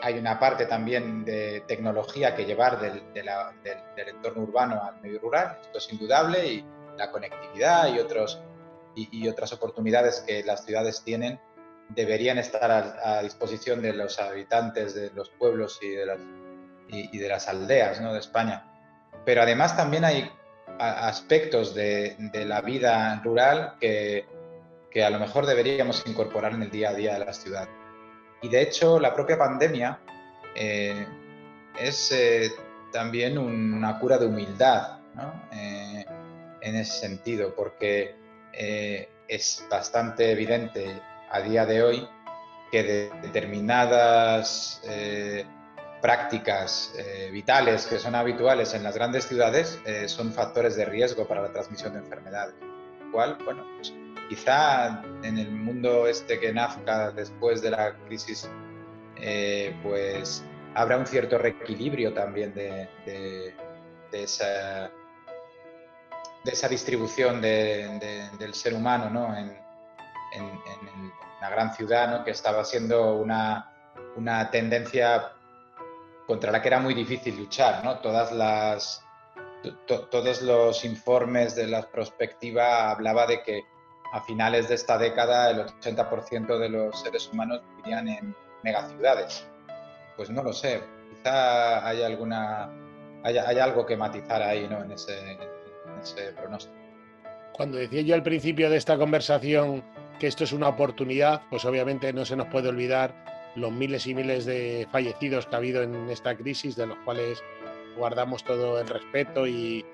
Hay 0.00 0.18
una 0.18 0.38
parte 0.38 0.64
también 0.64 1.22
de 1.22 1.62
tecnología 1.66 2.34
que 2.34 2.46
llevar 2.46 2.80
del, 2.80 3.02
entorno 3.94 4.44
urbano 4.44 4.82
al 4.82 5.02
medio 5.02 5.20
rural, 5.20 5.58
esto 5.60 5.76
es 5.76 5.92
indudable, 5.92 6.46
y 6.46 6.64
la 6.96 7.10
conectividad 7.10 7.92
y, 7.92 7.98
otros, 7.98 8.40
y, 8.94 9.28
otras 9.28 9.52
oportunidades 9.52 10.24
que 10.26 10.42
las 10.44 10.64
ciudades 10.64 11.02
tienen 11.04 11.38
deberían 11.90 12.38
estar 12.38 12.70
a, 12.70 13.22
disposición 13.22 13.82
de 13.82 13.92
los 13.92 14.18
habitantes 14.18 14.94
de 14.94 15.10
los 15.10 15.28
pueblos 15.28 15.78
y 15.82 15.90
de 15.90 16.06
las, 16.06 16.18
y, 16.88 17.18
de 17.18 17.28
las 17.28 17.48
aldeas 17.48 18.00
¿no? 18.00 18.14
de 18.14 18.20
España. 18.20 18.66
Pero 19.26 19.42
además 19.42 19.76
también 19.76 20.06
hay 20.06 20.30
aspectos 20.82 21.74
de, 21.74 22.16
la 22.46 22.60
vida 22.60 23.20
rural 23.24 23.74
que, 23.80 24.24
a 25.04 25.10
lo 25.10 25.18
mejor 25.18 25.46
deberíamos 25.46 26.02
incorporar 26.06 26.54
en 26.54 26.62
el 26.62 26.70
día 26.70 26.90
a 26.90 26.94
día 26.94 27.18
de 27.18 27.24
la 27.24 27.32
ciudad. 27.32 27.68
Y 28.42 28.48
de 28.48 28.62
hecho, 28.62 28.98
la 28.98 29.14
propia 29.14 29.38
pandemia 29.38 30.00
eh, 30.54 31.06
es 31.78 32.12
eh, 32.12 32.50
también 32.92 33.38
una 33.38 33.98
cura 33.98 34.18
de 34.18 34.26
humildad 34.26 34.98
eh, 35.52 36.04
en 36.60 36.76
ese 36.76 37.00
sentido, 37.00 37.54
porque 37.54 38.16
es 39.28 39.64
bastante 39.70 40.30
evidente 40.30 41.00
a 41.30 41.40
día 41.40 41.64
de 41.64 41.82
hoy 41.82 42.08
que 42.70 43.10
determinadas 43.22 44.82
prácticas 46.02 46.92
eh, 46.98 47.30
vitales 47.30 47.86
que 47.86 47.98
son 47.98 48.16
habituales 48.16 48.74
en 48.74 48.82
las 48.82 48.96
grandes 48.96 49.24
ciudades 49.24 49.80
eh, 49.86 50.08
son 50.08 50.32
factores 50.32 50.74
de 50.74 50.84
riesgo 50.84 51.26
para 51.28 51.40
la 51.40 51.52
transmisión 51.52 51.92
de 51.92 52.00
enfermedades. 52.00 52.56
Cual, 53.12 53.38
bueno, 53.44 53.64
pues, 53.76 53.94
quizá 54.28 55.02
en 55.22 55.38
el 55.38 55.52
mundo 55.52 56.08
este 56.08 56.40
que 56.40 56.52
nazca 56.52 57.12
después 57.12 57.62
de 57.62 57.70
la 57.70 57.94
crisis, 58.06 58.50
eh, 59.16 59.78
pues 59.84 60.44
habrá 60.74 60.98
un 60.98 61.06
cierto 61.06 61.38
reequilibrio 61.38 62.12
también 62.12 62.52
de, 62.52 63.54
esa, 64.10 64.90
de 66.44 66.50
esa 66.50 66.68
distribución 66.68 67.40
del 67.40 68.54
ser 68.54 68.74
humano 68.74 69.08
¿no? 69.08 69.36
en, 69.36 69.50
en, 70.32 70.44
en, 70.44 71.12
la 71.40 71.50
gran 71.50 71.74
ciudad, 71.74 72.08
¿no? 72.08 72.24
que 72.24 72.30
estaba 72.30 72.64
siendo 72.64 73.16
una, 73.16 73.72
una 74.16 74.48
tendencia 74.50 75.32
contra 76.26 76.52
la 76.52 76.62
que 76.62 76.68
era 76.68 76.80
muy 76.80 76.94
difícil 76.94 77.36
luchar, 77.36 77.84
¿no? 77.84 77.98
Todas 77.98 78.32
las, 78.32 79.04
todos 79.86 80.42
los 80.42 80.84
informes 80.84 81.54
de 81.54 81.66
la 81.66 81.82
prospectiva 81.82 82.90
hablaba 82.90 83.26
de 83.26 83.42
que 83.42 83.64
a 84.12 84.20
finales 84.22 84.68
de 84.68 84.74
esta 84.74 84.98
década 84.98 85.50
el 85.50 85.66
80% 85.66 86.58
de 86.58 86.68
los 86.68 87.00
seres 87.00 87.28
humanos 87.32 87.62
vivían 87.76 88.08
en 88.08 88.36
megaciudades. 88.62 89.46
Pues 90.16 90.30
no 90.30 90.42
lo 90.42 90.52
sé, 90.52 90.82
quizá 91.10 91.86
hay 91.86 92.02
alguna 92.02 92.70
hay, 93.24 93.58
algo 93.58 93.86
que 93.86 93.96
matizar 93.96 94.42
ahí, 94.42 94.66
¿no? 94.68 94.82
En 94.82 94.92
ese, 94.92 95.18
en 95.18 95.38
ese 96.00 96.32
pronóstico. 96.32 96.74
Cuando 97.52 97.78
decía 97.78 98.02
yo 98.02 98.14
al 98.14 98.22
principio 98.22 98.70
de 98.70 98.76
esta 98.76 98.96
conversación 98.96 99.84
que 100.18 100.26
esto 100.26 100.44
es 100.44 100.52
una 100.52 100.68
oportunidad, 100.68 101.42
pues 101.50 101.64
obviamente 101.64 102.12
no 102.12 102.24
se 102.24 102.36
nos 102.36 102.46
puede 102.48 102.68
olvidar 102.68 103.31
los 103.54 103.72
miles 103.72 104.06
y 104.06 104.14
miles 104.14 104.44
de 104.44 104.86
fallecidos 104.90 105.46
que 105.46 105.54
ha 105.54 105.58
habido 105.58 105.82
en 105.82 106.08
esta 106.08 106.36
crisis, 106.36 106.76
de 106.76 106.86
los 106.86 106.98
cuales 106.98 107.42
guardamos 107.96 108.44
todo 108.44 108.80
el 108.80 108.88
respeto 108.88 109.46
y, 109.46 109.84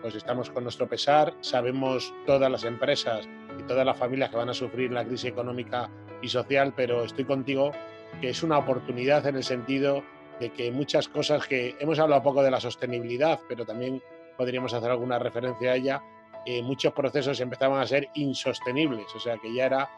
pues 0.00 0.14
estamos 0.14 0.50
con 0.50 0.62
nuestro 0.62 0.88
pesar. 0.88 1.34
Sabemos 1.40 2.14
todas 2.26 2.50
las 2.50 2.64
empresas 2.64 3.28
y 3.58 3.62
todas 3.64 3.84
las 3.84 3.96
familias 3.96 4.30
que 4.30 4.36
van 4.36 4.48
a 4.48 4.54
sufrir 4.54 4.92
la 4.92 5.04
crisis 5.04 5.30
económica 5.30 5.90
y 6.22 6.28
social, 6.28 6.72
pero 6.76 7.04
estoy 7.04 7.24
contigo 7.24 7.72
que 8.20 8.30
es 8.30 8.42
una 8.42 8.58
oportunidad 8.58 9.26
en 9.26 9.36
el 9.36 9.44
sentido 9.44 10.02
de 10.38 10.50
que 10.50 10.70
muchas 10.70 11.08
cosas 11.08 11.46
que 11.46 11.76
hemos 11.80 11.98
hablado 11.98 12.22
poco 12.22 12.42
de 12.42 12.50
la 12.50 12.60
sostenibilidad, 12.60 13.40
pero 13.48 13.64
también 13.64 14.02
podríamos 14.36 14.72
hacer 14.72 14.90
alguna 14.90 15.18
referencia 15.18 15.72
a 15.72 15.76
ella, 15.76 16.02
eh, 16.46 16.62
muchos 16.62 16.92
procesos 16.92 17.40
empezaban 17.40 17.80
a 17.80 17.86
ser 17.86 18.08
insostenibles, 18.14 19.14
o 19.14 19.20
sea 19.20 19.36
que 19.36 19.52
ya 19.52 19.66
era 19.66 19.90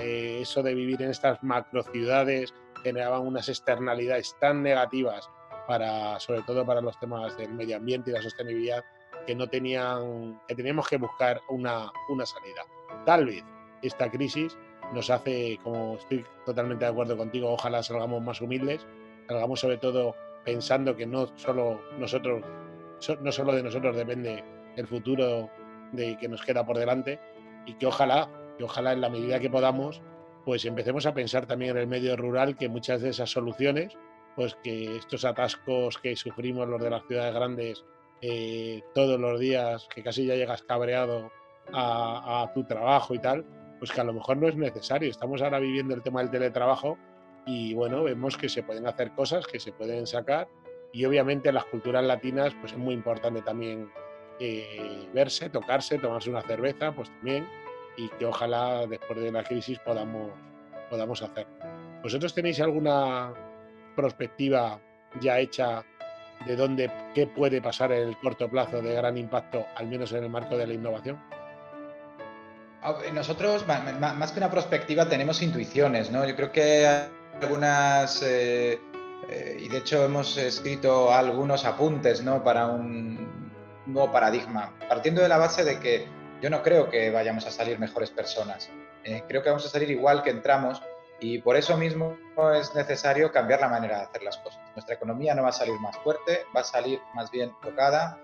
eso 0.00 0.62
de 0.62 0.74
vivir 0.74 1.02
en 1.02 1.10
estas 1.10 1.42
macro 1.42 1.82
ciudades 1.82 2.54
generaban 2.82 3.26
unas 3.26 3.48
externalidades 3.48 4.36
tan 4.40 4.62
negativas 4.62 5.28
para, 5.66 6.20
sobre 6.20 6.42
todo 6.42 6.64
para 6.66 6.80
los 6.80 6.98
temas 7.00 7.36
del 7.36 7.54
medio 7.54 7.76
ambiente 7.76 8.10
y 8.10 8.14
la 8.14 8.22
sostenibilidad, 8.22 8.84
que 9.26 9.34
no 9.34 9.48
tenían, 9.48 10.40
que 10.46 10.54
teníamos 10.54 10.88
que 10.88 10.98
buscar 10.98 11.40
una, 11.48 11.90
una 12.08 12.26
salida. 12.26 12.62
Tal 13.06 13.24
vez 13.24 13.42
esta 13.82 14.10
crisis 14.10 14.56
nos 14.92 15.08
hace, 15.10 15.58
como 15.62 15.94
estoy 15.94 16.24
totalmente 16.44 16.84
de 16.84 16.90
acuerdo 16.90 17.16
contigo, 17.16 17.50
ojalá 17.50 17.82
salgamos 17.82 18.22
más 18.22 18.40
humildes, 18.40 18.86
salgamos 19.28 19.60
sobre 19.60 19.78
todo 19.78 20.14
pensando 20.44 20.94
que 20.94 21.06
no 21.06 21.26
solo 21.38 21.80
nosotros, 21.98 22.44
no 23.20 23.32
solo 23.32 23.54
de 23.54 23.62
nosotros 23.62 23.96
depende 23.96 24.44
el 24.76 24.86
futuro 24.86 25.48
de 25.92 26.16
que 26.18 26.28
nos 26.28 26.42
queda 26.42 26.66
por 26.66 26.76
delante 26.76 27.18
y 27.66 27.74
que 27.74 27.86
ojalá 27.86 28.28
y 28.58 28.62
ojalá 28.62 28.92
en 28.92 29.00
la 29.00 29.08
medida 29.08 29.40
que 29.40 29.50
podamos, 29.50 30.02
pues 30.44 30.64
empecemos 30.64 31.06
a 31.06 31.14
pensar 31.14 31.46
también 31.46 31.72
en 31.72 31.78
el 31.78 31.86
medio 31.86 32.16
rural 32.16 32.56
que 32.56 32.68
muchas 32.68 33.00
de 33.00 33.10
esas 33.10 33.30
soluciones, 33.30 33.96
pues 34.36 34.56
que 34.62 34.96
estos 34.96 35.24
atascos 35.24 35.98
que 35.98 36.16
sufrimos 36.16 36.68
los 36.68 36.82
de 36.82 36.90
las 36.90 37.06
ciudades 37.06 37.34
grandes 37.34 37.84
eh, 38.20 38.82
todos 38.94 39.18
los 39.18 39.40
días, 39.40 39.88
que 39.94 40.02
casi 40.02 40.26
ya 40.26 40.34
llegas 40.34 40.62
cabreado 40.62 41.30
a, 41.72 42.50
tu 42.54 42.64
trabajo 42.64 43.14
y 43.14 43.18
tal, 43.18 43.44
pues 43.78 43.90
que 43.90 44.00
a 44.00 44.04
lo 44.04 44.12
mejor 44.12 44.36
no 44.36 44.48
es 44.48 44.56
necesario. 44.56 45.10
Estamos 45.10 45.42
ahora 45.42 45.58
viviendo 45.58 45.94
el 45.94 46.02
tema 46.02 46.20
del 46.20 46.30
teletrabajo 46.30 46.98
y 47.46 47.74
bueno, 47.74 48.02
vemos 48.04 48.36
que 48.36 48.48
se 48.48 48.62
pueden 48.62 48.86
hacer 48.86 49.12
cosas, 49.12 49.46
que 49.46 49.60
se 49.60 49.72
pueden 49.72 50.06
sacar 50.06 50.48
y 50.92 51.04
obviamente 51.04 51.52
las 51.52 51.64
culturas 51.66 52.04
latinas 52.04 52.54
pues 52.60 52.72
es 52.72 52.78
muy 52.78 52.94
importante 52.94 53.42
también 53.42 53.90
eh, 54.40 55.08
verse, 55.12 55.50
tocarse, 55.50 55.98
tomarse 55.98 56.30
una 56.30 56.42
cerveza, 56.42 56.92
pues 56.92 57.10
también 57.10 57.46
y 57.96 58.08
que 58.10 58.26
ojalá 58.26 58.86
después 58.86 59.20
de 59.20 59.32
la 59.32 59.42
crisis 59.44 59.78
podamos, 59.78 60.32
podamos 60.90 61.22
hacer. 61.22 61.46
¿Vosotros 62.02 62.34
tenéis 62.34 62.60
alguna 62.60 63.32
perspectiva 63.96 64.80
ya 65.20 65.38
hecha 65.38 65.84
de 66.46 66.56
dónde, 66.56 66.90
qué 67.14 67.26
puede 67.26 67.62
pasar 67.62 67.92
en 67.92 68.08
el 68.08 68.18
corto 68.18 68.48
plazo 68.48 68.82
de 68.82 68.94
gran 68.94 69.16
impacto, 69.16 69.64
al 69.76 69.86
menos 69.86 70.12
en 70.12 70.24
el 70.24 70.30
marco 70.30 70.56
de 70.56 70.66
la 70.66 70.74
innovación? 70.74 71.20
Nosotros, 73.14 73.64
más 73.66 74.32
que 74.32 74.40
una 74.40 74.50
perspectiva, 74.50 75.08
tenemos 75.08 75.40
intuiciones, 75.40 76.10
¿no? 76.10 76.26
Yo 76.26 76.36
creo 76.36 76.52
que 76.52 76.86
hay 76.86 77.08
algunas 77.40 78.22
eh, 78.22 78.78
eh, 79.30 79.58
y 79.60 79.68
de 79.68 79.78
hecho 79.78 80.04
hemos 80.04 80.36
escrito 80.36 81.12
algunos 81.12 81.64
apuntes 81.64 82.22
¿no? 82.22 82.42
para 82.44 82.66
un 82.66 83.50
nuevo 83.86 84.12
paradigma, 84.12 84.72
partiendo 84.88 85.22
de 85.22 85.28
la 85.28 85.38
base 85.38 85.64
de 85.64 85.78
que 85.78 86.06
yo 86.44 86.50
no 86.50 86.62
creo 86.62 86.90
que 86.90 87.10
vayamos 87.10 87.46
a 87.46 87.50
salir 87.50 87.78
mejores 87.78 88.10
personas. 88.10 88.68
Eh, 89.02 89.22
creo 89.26 89.42
que 89.42 89.48
vamos 89.48 89.64
a 89.64 89.70
salir 89.70 89.90
igual 89.90 90.22
que 90.22 90.28
entramos 90.28 90.82
y 91.18 91.38
por 91.38 91.56
eso 91.56 91.74
mismo 91.78 92.18
es 92.54 92.74
necesario 92.74 93.32
cambiar 93.32 93.62
la 93.62 93.68
manera 93.70 93.96
de 93.96 94.04
hacer 94.04 94.22
las 94.22 94.36
cosas. 94.36 94.60
Nuestra 94.74 94.96
economía 94.96 95.34
no 95.34 95.42
va 95.42 95.48
a 95.48 95.52
salir 95.52 95.80
más 95.80 95.96
fuerte, 96.00 96.44
va 96.54 96.60
a 96.60 96.64
salir 96.64 97.00
más 97.14 97.30
bien 97.30 97.50
tocada. 97.62 98.20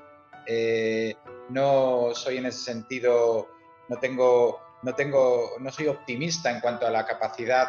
Eh, 0.46 1.14
no 1.48 2.10
soy 2.12 2.36
en 2.36 2.44
ese 2.44 2.62
sentido, 2.62 3.48
no 3.88 3.96
tengo, 3.96 4.60
no 4.82 4.94
tengo, 4.94 5.52
no 5.58 5.72
soy 5.72 5.86
optimista 5.86 6.50
en 6.50 6.60
cuanto 6.60 6.86
a 6.86 6.90
la 6.90 7.06
capacidad 7.06 7.68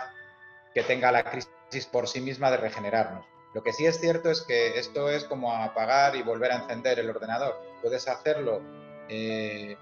que 0.74 0.84
tenga 0.84 1.14
la 1.14 1.24
crisis 1.24 1.86
por 1.90 2.10
sí 2.10 2.20
misma 2.20 2.52
de 2.52 2.58
regenerarnos. 2.58 3.26
Lo 3.54 3.64
que 3.64 3.72
sí 3.72 3.86
es 3.86 4.02
cierto 4.02 4.30
es 4.30 4.42
que 4.42 4.78
esto 4.78 5.10
es 5.10 5.24
como 5.24 5.54
apagar 5.54 6.18
y 6.18 6.24
volver 6.24 6.52
a 6.52 6.58
encender 6.58 7.00
el 7.00 7.10
ordenador. 7.10 7.58
Puedes 7.82 8.10
hacerlo 8.10 8.62
eh, 9.08 9.78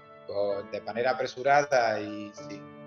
de 0.70 0.80
manera 0.82 1.12
apresurada 1.12 2.00
y 2.00 2.32
sin, 2.34 2.80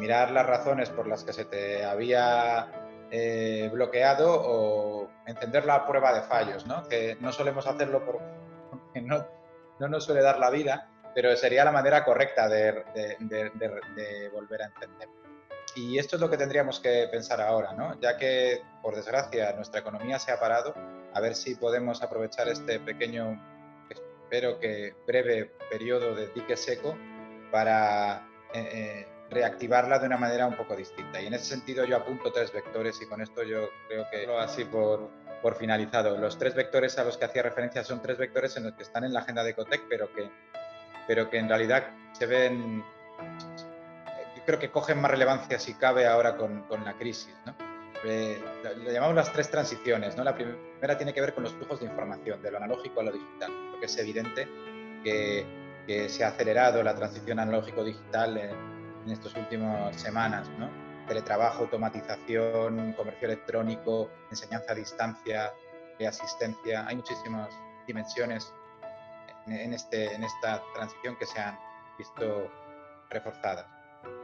mirar 0.00 0.32
las 0.32 0.44
razones 0.44 0.90
por 0.90 1.06
las 1.06 1.22
que 1.22 1.32
se 1.32 1.44
te 1.44 1.84
había 1.84 2.66
eh, 3.10 3.70
bloqueado 3.72 4.34
o 4.34 5.08
encender 5.26 5.64
la 5.64 5.86
prueba 5.86 6.12
de 6.12 6.22
fallos, 6.22 6.66
¿no? 6.66 6.88
que 6.88 7.16
no 7.20 7.30
solemos 7.30 7.68
hacerlo 7.68 8.04
porque 8.04 9.00
no, 9.00 9.24
no 9.78 9.88
nos 9.88 10.04
suele 10.04 10.22
dar 10.22 10.40
la 10.40 10.50
vida, 10.50 10.88
pero 11.14 11.36
sería 11.36 11.64
la 11.64 11.70
manera 11.70 12.04
correcta 12.04 12.48
de, 12.48 12.84
de 13.20 14.30
volver 14.32 14.62
a 14.62 14.66
encender. 14.66 15.08
Y 15.76 15.98
esto 15.98 16.16
es 16.16 16.22
lo 16.22 16.30
que 16.30 16.38
tendríamos 16.38 16.80
que 16.80 17.06
pensar 17.12 17.38
ahora, 17.40 17.74
¿no? 17.74 18.00
ya 18.00 18.16
que, 18.16 18.62
por 18.80 18.96
desgracia, 18.96 19.52
nuestra 19.52 19.80
economía 19.80 20.18
se 20.18 20.32
ha 20.32 20.40
parado, 20.40 20.74
a 21.12 21.20
ver 21.20 21.34
si 21.34 21.54
podemos 21.54 22.02
aprovechar 22.02 22.48
este 22.48 22.80
pequeño, 22.80 23.38
espero 24.26 24.58
que 24.58 24.92
breve 25.06 25.52
periodo 25.70 26.14
de 26.16 26.26
dique 26.28 26.56
seco 26.56 26.96
para 27.52 28.26
eh, 28.52 28.68
eh, 28.72 29.08
reactivarla 29.30 30.00
de 30.00 30.06
una 30.06 30.16
manera 30.16 30.46
un 30.48 30.56
poco 30.56 30.74
distinta. 30.74 31.22
Y 31.22 31.28
en 31.28 31.34
ese 31.34 31.44
sentido 31.44 31.84
yo 31.84 31.96
apunto 31.96 32.32
tres 32.32 32.52
vectores 32.52 33.00
y 33.00 33.06
con 33.06 33.20
esto 33.20 33.44
yo 33.44 33.70
creo 33.86 34.06
que 34.10 34.26
lo 34.26 34.40
así 34.40 34.64
por, 34.64 35.08
por 35.42 35.54
finalizado. 35.54 36.16
Los 36.18 36.38
tres 36.38 36.56
vectores 36.56 36.98
a 36.98 37.04
los 37.04 37.16
que 37.16 37.26
hacía 37.26 37.44
referencia 37.44 37.84
son 37.84 38.02
tres 38.02 38.18
vectores 38.18 38.56
en 38.56 38.64
los 38.64 38.72
que 38.72 38.82
están 38.82 39.04
en 39.04 39.12
la 39.12 39.20
agenda 39.20 39.44
de 39.44 39.50
Ecotec, 39.50 39.82
pero 39.88 40.12
que, 40.12 40.28
pero 41.06 41.30
que 41.30 41.38
en 41.38 41.48
realidad 41.48 41.90
se 42.12 42.26
ven 42.26 42.84
creo 44.44 44.58
que 44.58 44.70
cogen 44.70 45.00
más 45.00 45.10
relevancia 45.10 45.58
si 45.58 45.74
cabe 45.74 46.06
ahora 46.06 46.36
con, 46.36 46.62
con 46.62 46.84
la 46.84 46.94
crisis. 46.94 47.34
¿no? 47.44 47.65
Eh, 48.08 48.40
lo, 48.62 48.90
llamamos 48.90 49.16
las 49.16 49.32
tres 49.32 49.50
transiciones. 49.50 50.16
¿no? 50.16 50.24
La 50.24 50.34
primera 50.34 50.96
tiene 50.96 51.12
que 51.12 51.20
ver 51.20 51.34
con 51.34 51.44
los 51.44 51.52
flujos 51.52 51.80
de 51.80 51.86
información, 51.86 52.40
de 52.40 52.50
lo 52.50 52.58
analógico 52.58 53.00
a 53.00 53.04
lo 53.04 53.12
digital. 53.12 53.50
Creo 53.50 53.80
que 53.80 53.86
es 53.86 53.98
evidente 53.98 54.48
que, 55.02 55.44
que 55.86 56.08
se 56.08 56.24
ha 56.24 56.28
acelerado 56.28 56.82
la 56.82 56.94
transición 56.94 57.40
analógico-digital 57.40 58.38
en, 58.38 58.50
en 59.04 59.10
estas 59.10 59.34
últimas 59.34 60.00
semanas. 60.00 60.48
¿no? 60.58 60.70
Teletrabajo, 61.08 61.64
automatización, 61.64 62.92
comercio 62.92 63.26
electrónico, 63.26 64.10
enseñanza 64.30 64.72
a 64.72 64.74
distancia, 64.74 65.52
asistencia. 66.06 66.86
Hay 66.86 66.96
muchísimas 66.96 67.48
dimensiones 67.86 68.52
en, 69.46 69.52
en, 69.52 69.72
este, 69.72 70.14
en 70.14 70.24
esta 70.24 70.62
transición 70.74 71.16
que 71.16 71.26
se 71.26 71.40
han 71.40 71.58
visto 71.98 72.50
reforzadas. 73.10 73.66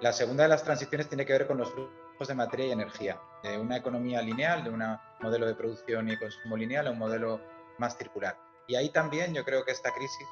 La 0.00 0.12
segunda 0.12 0.44
de 0.44 0.50
las 0.50 0.62
transiciones 0.62 1.08
tiene 1.08 1.24
que 1.24 1.32
ver 1.32 1.46
con 1.46 1.58
los 1.58 1.72
flujos 1.72 2.01
de 2.28 2.34
materia 2.34 2.66
y 2.66 2.72
energía, 2.72 3.20
de 3.42 3.58
una 3.58 3.76
economía 3.76 4.22
lineal, 4.22 4.64
de 4.64 4.70
un 4.70 4.82
modelo 5.20 5.46
de 5.46 5.54
producción 5.54 6.08
y 6.08 6.16
consumo 6.16 6.56
lineal 6.56 6.86
a 6.86 6.90
un 6.90 6.98
modelo 6.98 7.40
más 7.78 7.96
circular. 7.96 8.36
Y 8.66 8.76
ahí 8.76 8.90
también 8.90 9.34
yo 9.34 9.44
creo 9.44 9.64
que 9.64 9.72
esta 9.72 9.92
crisis, 9.92 10.26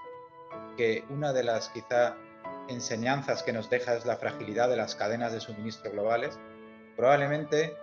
que 0.76 1.04
una 1.10 1.32
de 1.32 1.44
las 1.44 1.68
quizá 1.70 2.16
enseñanzas 2.68 3.42
que 3.42 3.52
nos 3.52 3.68
deja 3.68 3.94
es 3.94 4.06
la 4.06 4.16
fragilidad 4.16 4.68
de 4.68 4.76
las 4.76 4.94
cadenas 4.94 5.32
de 5.32 5.40
suministro 5.40 5.90
globales, 5.90 6.38
probablemente 6.96 7.76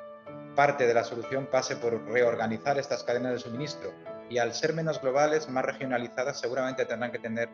parte 0.56 0.88
de 0.88 0.94
la 0.94 1.04
solución 1.04 1.48
pase 1.48 1.76
por 1.76 2.02
reorganizar 2.06 2.78
estas 2.78 3.04
cadenas 3.04 3.34
de 3.34 3.40
suministro 3.40 3.94
y 4.30 4.40
al 4.40 4.54
ser 4.54 4.74
menos 4.74 5.02
globales, 5.02 5.50
más 5.50 5.66
regionalizadas, 5.66 6.40
seguramente 6.40 6.86
tendrán 6.86 7.12
que 7.12 7.20
tener 7.20 7.50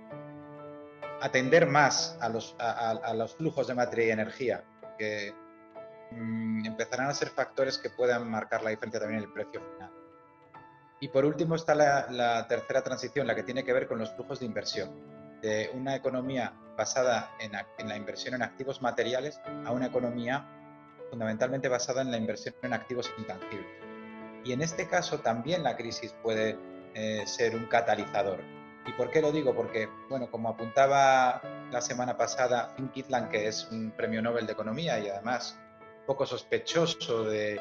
atender 1.22 1.68
más 1.68 2.18
a 2.20 2.28
los, 2.28 2.56
a, 2.60 3.13
los 3.13 3.36
flujos 3.36 3.68
de 3.68 3.76
materia 3.76 4.08
y 4.08 4.12
energía, 4.12 4.63
que 4.98 5.34
empezarán 6.65 7.10
a 7.10 7.13
ser 7.13 7.30
factores 7.30 7.78
que 7.78 7.89
puedan 7.89 8.30
marcar 8.30 8.63
la 8.63 8.69
diferencia 8.69 8.99
también 8.99 9.19
en 9.19 9.28
el 9.28 9.34
precio 9.34 9.62
final. 9.62 9.91
Y 10.99 11.10
por 11.10 11.26
último 11.26 11.56
está 11.56 11.76
la, 11.76 12.47
tercera 12.47 12.82
transición, 12.82 13.28
la 13.28 13.36
que 13.36 13.43
tiene 13.43 13.63
que 13.63 13.73
ver 13.73 13.88
con 13.88 13.99
los 13.99 14.13
flujos 14.15 14.39
de 14.39 14.45
inversión, 14.45 14.91
de 15.41 15.69
una 15.73 15.95
economía 15.95 16.54
basada 16.78 17.32
en, 17.39 17.52
en 17.78 17.89
la 17.89 17.97
inversión 17.97 18.36
en 18.36 18.41
activos 18.41 18.82
materiales 18.82 19.39
a 19.65 19.71
una 19.71 19.88
economía 19.88 20.47
fundamentalmente 21.10 21.67
basada 21.67 22.02
en 22.02 22.12
la 22.12 22.17
inversión 22.17 22.56
en 22.62 22.73
activos 22.73 23.13
intangibles. 23.17 23.67
Y 24.45 24.54
en 24.54 24.62
este 24.62 24.88
caso 24.88 25.19
también 25.19 25.63
la 25.63 25.76
crisis 25.76 26.15
puede 26.23 26.58
eh, 26.93 27.23
ser 27.28 27.56
un 27.56 27.65
catalizador 27.65 28.39
¿Y 28.86 28.91
por 28.93 29.10
qué 29.10 29.21
lo 29.21 29.32
digo? 29.32 29.56
Porque, 29.56 29.89
bueno, 30.10 30.30
como 30.30 30.49
apuntaba 30.49 31.41
la 31.71 31.82
semana 31.82 32.17
pasada 32.17 32.73
Finn 32.76 32.89
Kitland, 32.89 33.30
que 33.30 33.47
es 33.47 33.67
un 33.71 33.91
premio 33.91 34.21
Nobel 34.21 34.45
de 34.45 34.54
Economía 34.54 34.99
y 34.99 35.08
además 35.08 35.58
poco 36.06 36.26
sospechoso 36.26 37.24
de, 37.26 37.60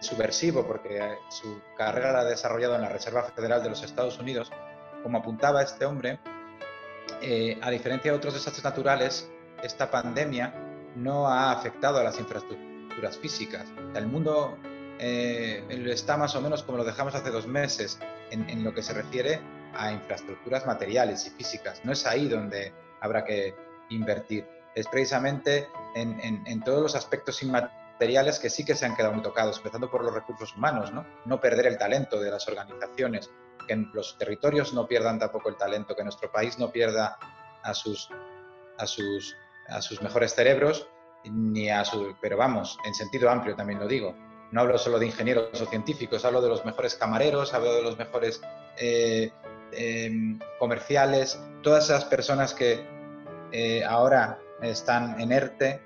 subversivo, 0.00 0.66
porque 0.66 1.18
su 1.28 1.60
carrera 1.76 2.12
la 2.12 2.20
ha 2.20 2.24
desarrollado 2.24 2.76
en 2.76 2.82
la 2.82 2.88
Reserva 2.88 3.24
Federal 3.24 3.62
de 3.62 3.70
los 3.70 3.82
Estados 3.82 4.18
Unidos, 4.18 4.50
como 5.02 5.18
apuntaba 5.18 5.62
este 5.62 5.84
hombre, 5.84 6.18
eh, 7.20 7.58
a 7.62 7.70
diferencia 7.70 8.10
de 8.10 8.16
otros 8.16 8.34
desastres 8.34 8.64
naturales, 8.64 9.30
esta 9.62 9.90
pandemia 9.90 10.54
no 10.96 11.28
ha 11.28 11.52
afectado 11.52 11.98
a 11.98 12.04
las 12.04 12.18
infraestructuras 12.18 13.18
físicas. 13.18 13.66
El 13.94 14.06
mundo 14.06 14.56
eh, 14.98 15.64
está 15.86 16.16
más 16.16 16.34
o 16.36 16.40
menos 16.40 16.62
como 16.62 16.78
lo 16.78 16.84
dejamos 16.84 17.14
hace 17.14 17.30
dos 17.30 17.46
meses 17.46 17.98
en 18.30 18.64
lo 18.64 18.74
que 18.74 18.82
se 18.82 18.92
refiere 18.92 19.40
a 19.76 19.92
infraestructuras 19.92 20.66
materiales 20.66 21.26
y 21.26 21.30
físicas. 21.30 21.84
No 21.84 21.92
es 21.92 22.06
ahí 22.06 22.28
donde 22.28 22.72
habrá 23.00 23.24
que 23.24 23.54
invertir. 23.90 24.46
Es 24.76 24.86
precisamente 24.86 25.68
en, 25.96 26.62
todos 26.62 26.80
los 26.80 26.94
aspectos 26.94 27.42
inmateriales 27.42 28.38
que 28.38 28.50
sí 28.50 28.64
que 28.64 28.76
se 28.76 28.86
han 28.86 28.94
quedado 28.94 29.14
muy 29.14 29.22
tocados, 29.22 29.56
empezando 29.56 29.90
por 29.90 30.04
los 30.04 30.14
recursos 30.14 30.54
humanos, 30.54 30.92
¿no? 30.92 31.04
No 31.24 31.40
perder 31.40 31.66
el 31.66 31.78
talento 31.78 32.20
de 32.20 32.30
las 32.30 32.46
organizaciones, 32.46 33.30
que 33.66 33.74
los 33.92 34.16
territorios 34.16 34.72
no 34.72 34.86
pierdan 34.86 35.18
tampoco 35.18 35.48
el 35.48 35.56
talento, 35.56 35.96
que 35.96 36.04
nuestro 36.04 36.30
país 36.30 36.58
no 36.58 36.70
pierda 36.70 37.18
a 37.64 37.74
sus, 37.74 38.08
a 38.78 38.86
sus, 38.86 39.34
a 39.66 39.82
sus 39.82 40.00
mejores 40.02 40.34
cerebros, 40.34 40.88
ni 41.24 41.68
a 41.70 41.84
su, 41.84 42.14
pero 42.20 42.36
vamos, 42.36 42.78
en 42.84 42.94
sentido 42.94 43.28
amplio 43.30 43.56
también 43.56 43.80
lo 43.80 43.88
digo. 43.88 44.14
No 44.52 44.60
hablo 44.60 44.78
solo 44.78 45.00
de 45.00 45.06
ingenieros 45.06 45.60
o 45.60 45.66
científicos, 45.66 46.24
hablo 46.24 46.40
de 46.40 46.48
los 46.48 46.64
mejores 46.64 46.94
camareros, 46.94 47.52
hablo 47.52 47.74
de 47.74 47.82
los 47.82 47.98
mejores 47.98 48.40
eh, 48.76 49.32
Em, 49.72 50.38
comerciales, 50.58 51.40
todas 51.62 51.84
esas 51.84 52.04
personas 52.04 52.54
que 52.54 52.86
eh, 53.50 53.84
ahora 53.84 54.38
están 54.62 55.20
en 55.20 55.32
ERTE 55.32 55.80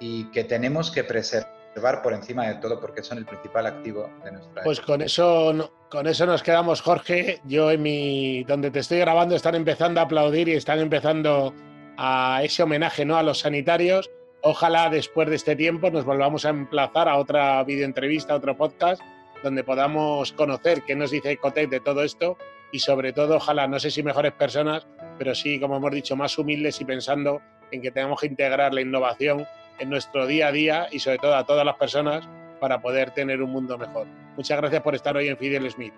y 0.00 0.24
que 0.30 0.44
tenemos 0.44 0.90
que 0.90 1.04
preservar 1.04 2.02
por 2.02 2.12
encima 2.12 2.46
de 2.48 2.54
todo 2.56 2.80
porque 2.80 3.02
son 3.02 3.18
el 3.18 3.26
principal 3.26 3.66
activo 3.66 4.10
de 4.24 4.32
nuestra. 4.32 4.62
Pues 4.62 4.80
con 4.80 5.00
eso, 5.02 5.72
con 5.90 6.06
eso 6.06 6.26
nos 6.26 6.42
quedamos, 6.42 6.80
Jorge. 6.80 7.40
Yo 7.44 7.70
en 7.70 7.82
mi, 7.82 8.44
donde 8.44 8.70
te 8.70 8.80
estoy 8.80 8.98
grabando 8.98 9.34
están 9.34 9.54
empezando 9.54 10.00
a 10.00 10.04
aplaudir 10.04 10.48
y 10.48 10.52
están 10.52 10.80
empezando 10.80 11.54
a 11.96 12.40
ese 12.42 12.62
homenaje 12.62 13.04
¿no? 13.04 13.16
a 13.16 13.22
los 13.22 13.40
sanitarios. 13.40 14.10
Ojalá 14.42 14.90
después 14.90 15.28
de 15.28 15.36
este 15.36 15.54
tiempo 15.54 15.90
nos 15.90 16.04
volvamos 16.04 16.44
a 16.44 16.50
emplazar 16.50 17.08
a 17.08 17.16
otra 17.16 17.62
videoentrevista, 17.64 18.34
a 18.34 18.36
otro 18.36 18.56
podcast, 18.56 19.00
donde 19.42 19.62
podamos 19.62 20.32
conocer 20.32 20.82
qué 20.82 20.96
nos 20.96 21.12
dice 21.12 21.30
Ecotec 21.30 21.70
de 21.70 21.80
todo 21.80 22.02
esto 22.02 22.36
y 22.72 22.80
sobre 22.80 23.12
todo, 23.12 23.36
ojalá, 23.36 23.68
no 23.68 23.78
sé 23.78 23.90
si 23.90 24.02
mejores 24.02 24.32
personas, 24.32 24.86
pero 25.18 25.34
sí, 25.34 25.60
como 25.60 25.76
hemos 25.76 25.92
dicho, 25.92 26.16
más 26.16 26.36
humildes 26.38 26.80
y 26.80 26.84
pensando 26.84 27.40
en 27.72 27.82
que 27.82 27.90
tenemos 27.90 28.20
que 28.20 28.26
integrar 28.26 28.72
la 28.72 28.80
innovación 28.80 29.46
en 29.78 29.90
nuestro 29.90 30.26
día 30.26 30.48
a 30.48 30.52
día 30.52 30.86
y 30.92 31.00
sobre 31.00 31.18
todo 31.18 31.34
a 31.34 31.44
todas 31.44 31.66
las 31.66 31.76
personas 31.76 32.28
para 32.60 32.80
poder 32.80 33.10
tener 33.10 33.42
un 33.42 33.50
mundo 33.50 33.76
mejor. 33.76 34.06
Muchas 34.36 34.58
gracias 34.58 34.82
por 34.82 34.94
estar 34.94 35.16
hoy 35.16 35.28
en 35.28 35.36
Fidel 35.36 35.68
Smith. 35.70 35.92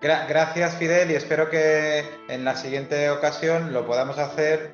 Gracias 0.00 0.76
Fidel 0.76 1.10
y 1.10 1.14
espero 1.14 1.50
que 1.50 2.04
en 2.28 2.44
la 2.44 2.56
siguiente 2.56 3.10
ocasión 3.10 3.72
lo 3.72 3.86
podamos 3.86 4.18
hacer, 4.18 4.72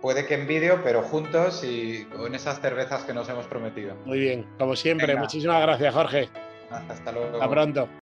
puede 0.00 0.26
que 0.26 0.34
en 0.34 0.46
vídeo, 0.46 0.80
pero 0.82 1.02
juntos 1.02 1.62
y 1.64 2.04
con 2.06 2.34
esas 2.34 2.60
cervezas 2.60 3.04
que 3.04 3.14
nos 3.14 3.28
hemos 3.28 3.46
prometido. 3.46 3.94
Muy 4.04 4.18
bien, 4.18 4.46
como 4.58 4.74
siempre, 4.74 5.14
muchísimas 5.16 5.62
gracias 5.62 5.94
Jorge. 5.94 6.28
Hasta 6.70 7.12
luego. 7.12 7.34
Hasta 7.34 7.48
pronto. 7.48 7.88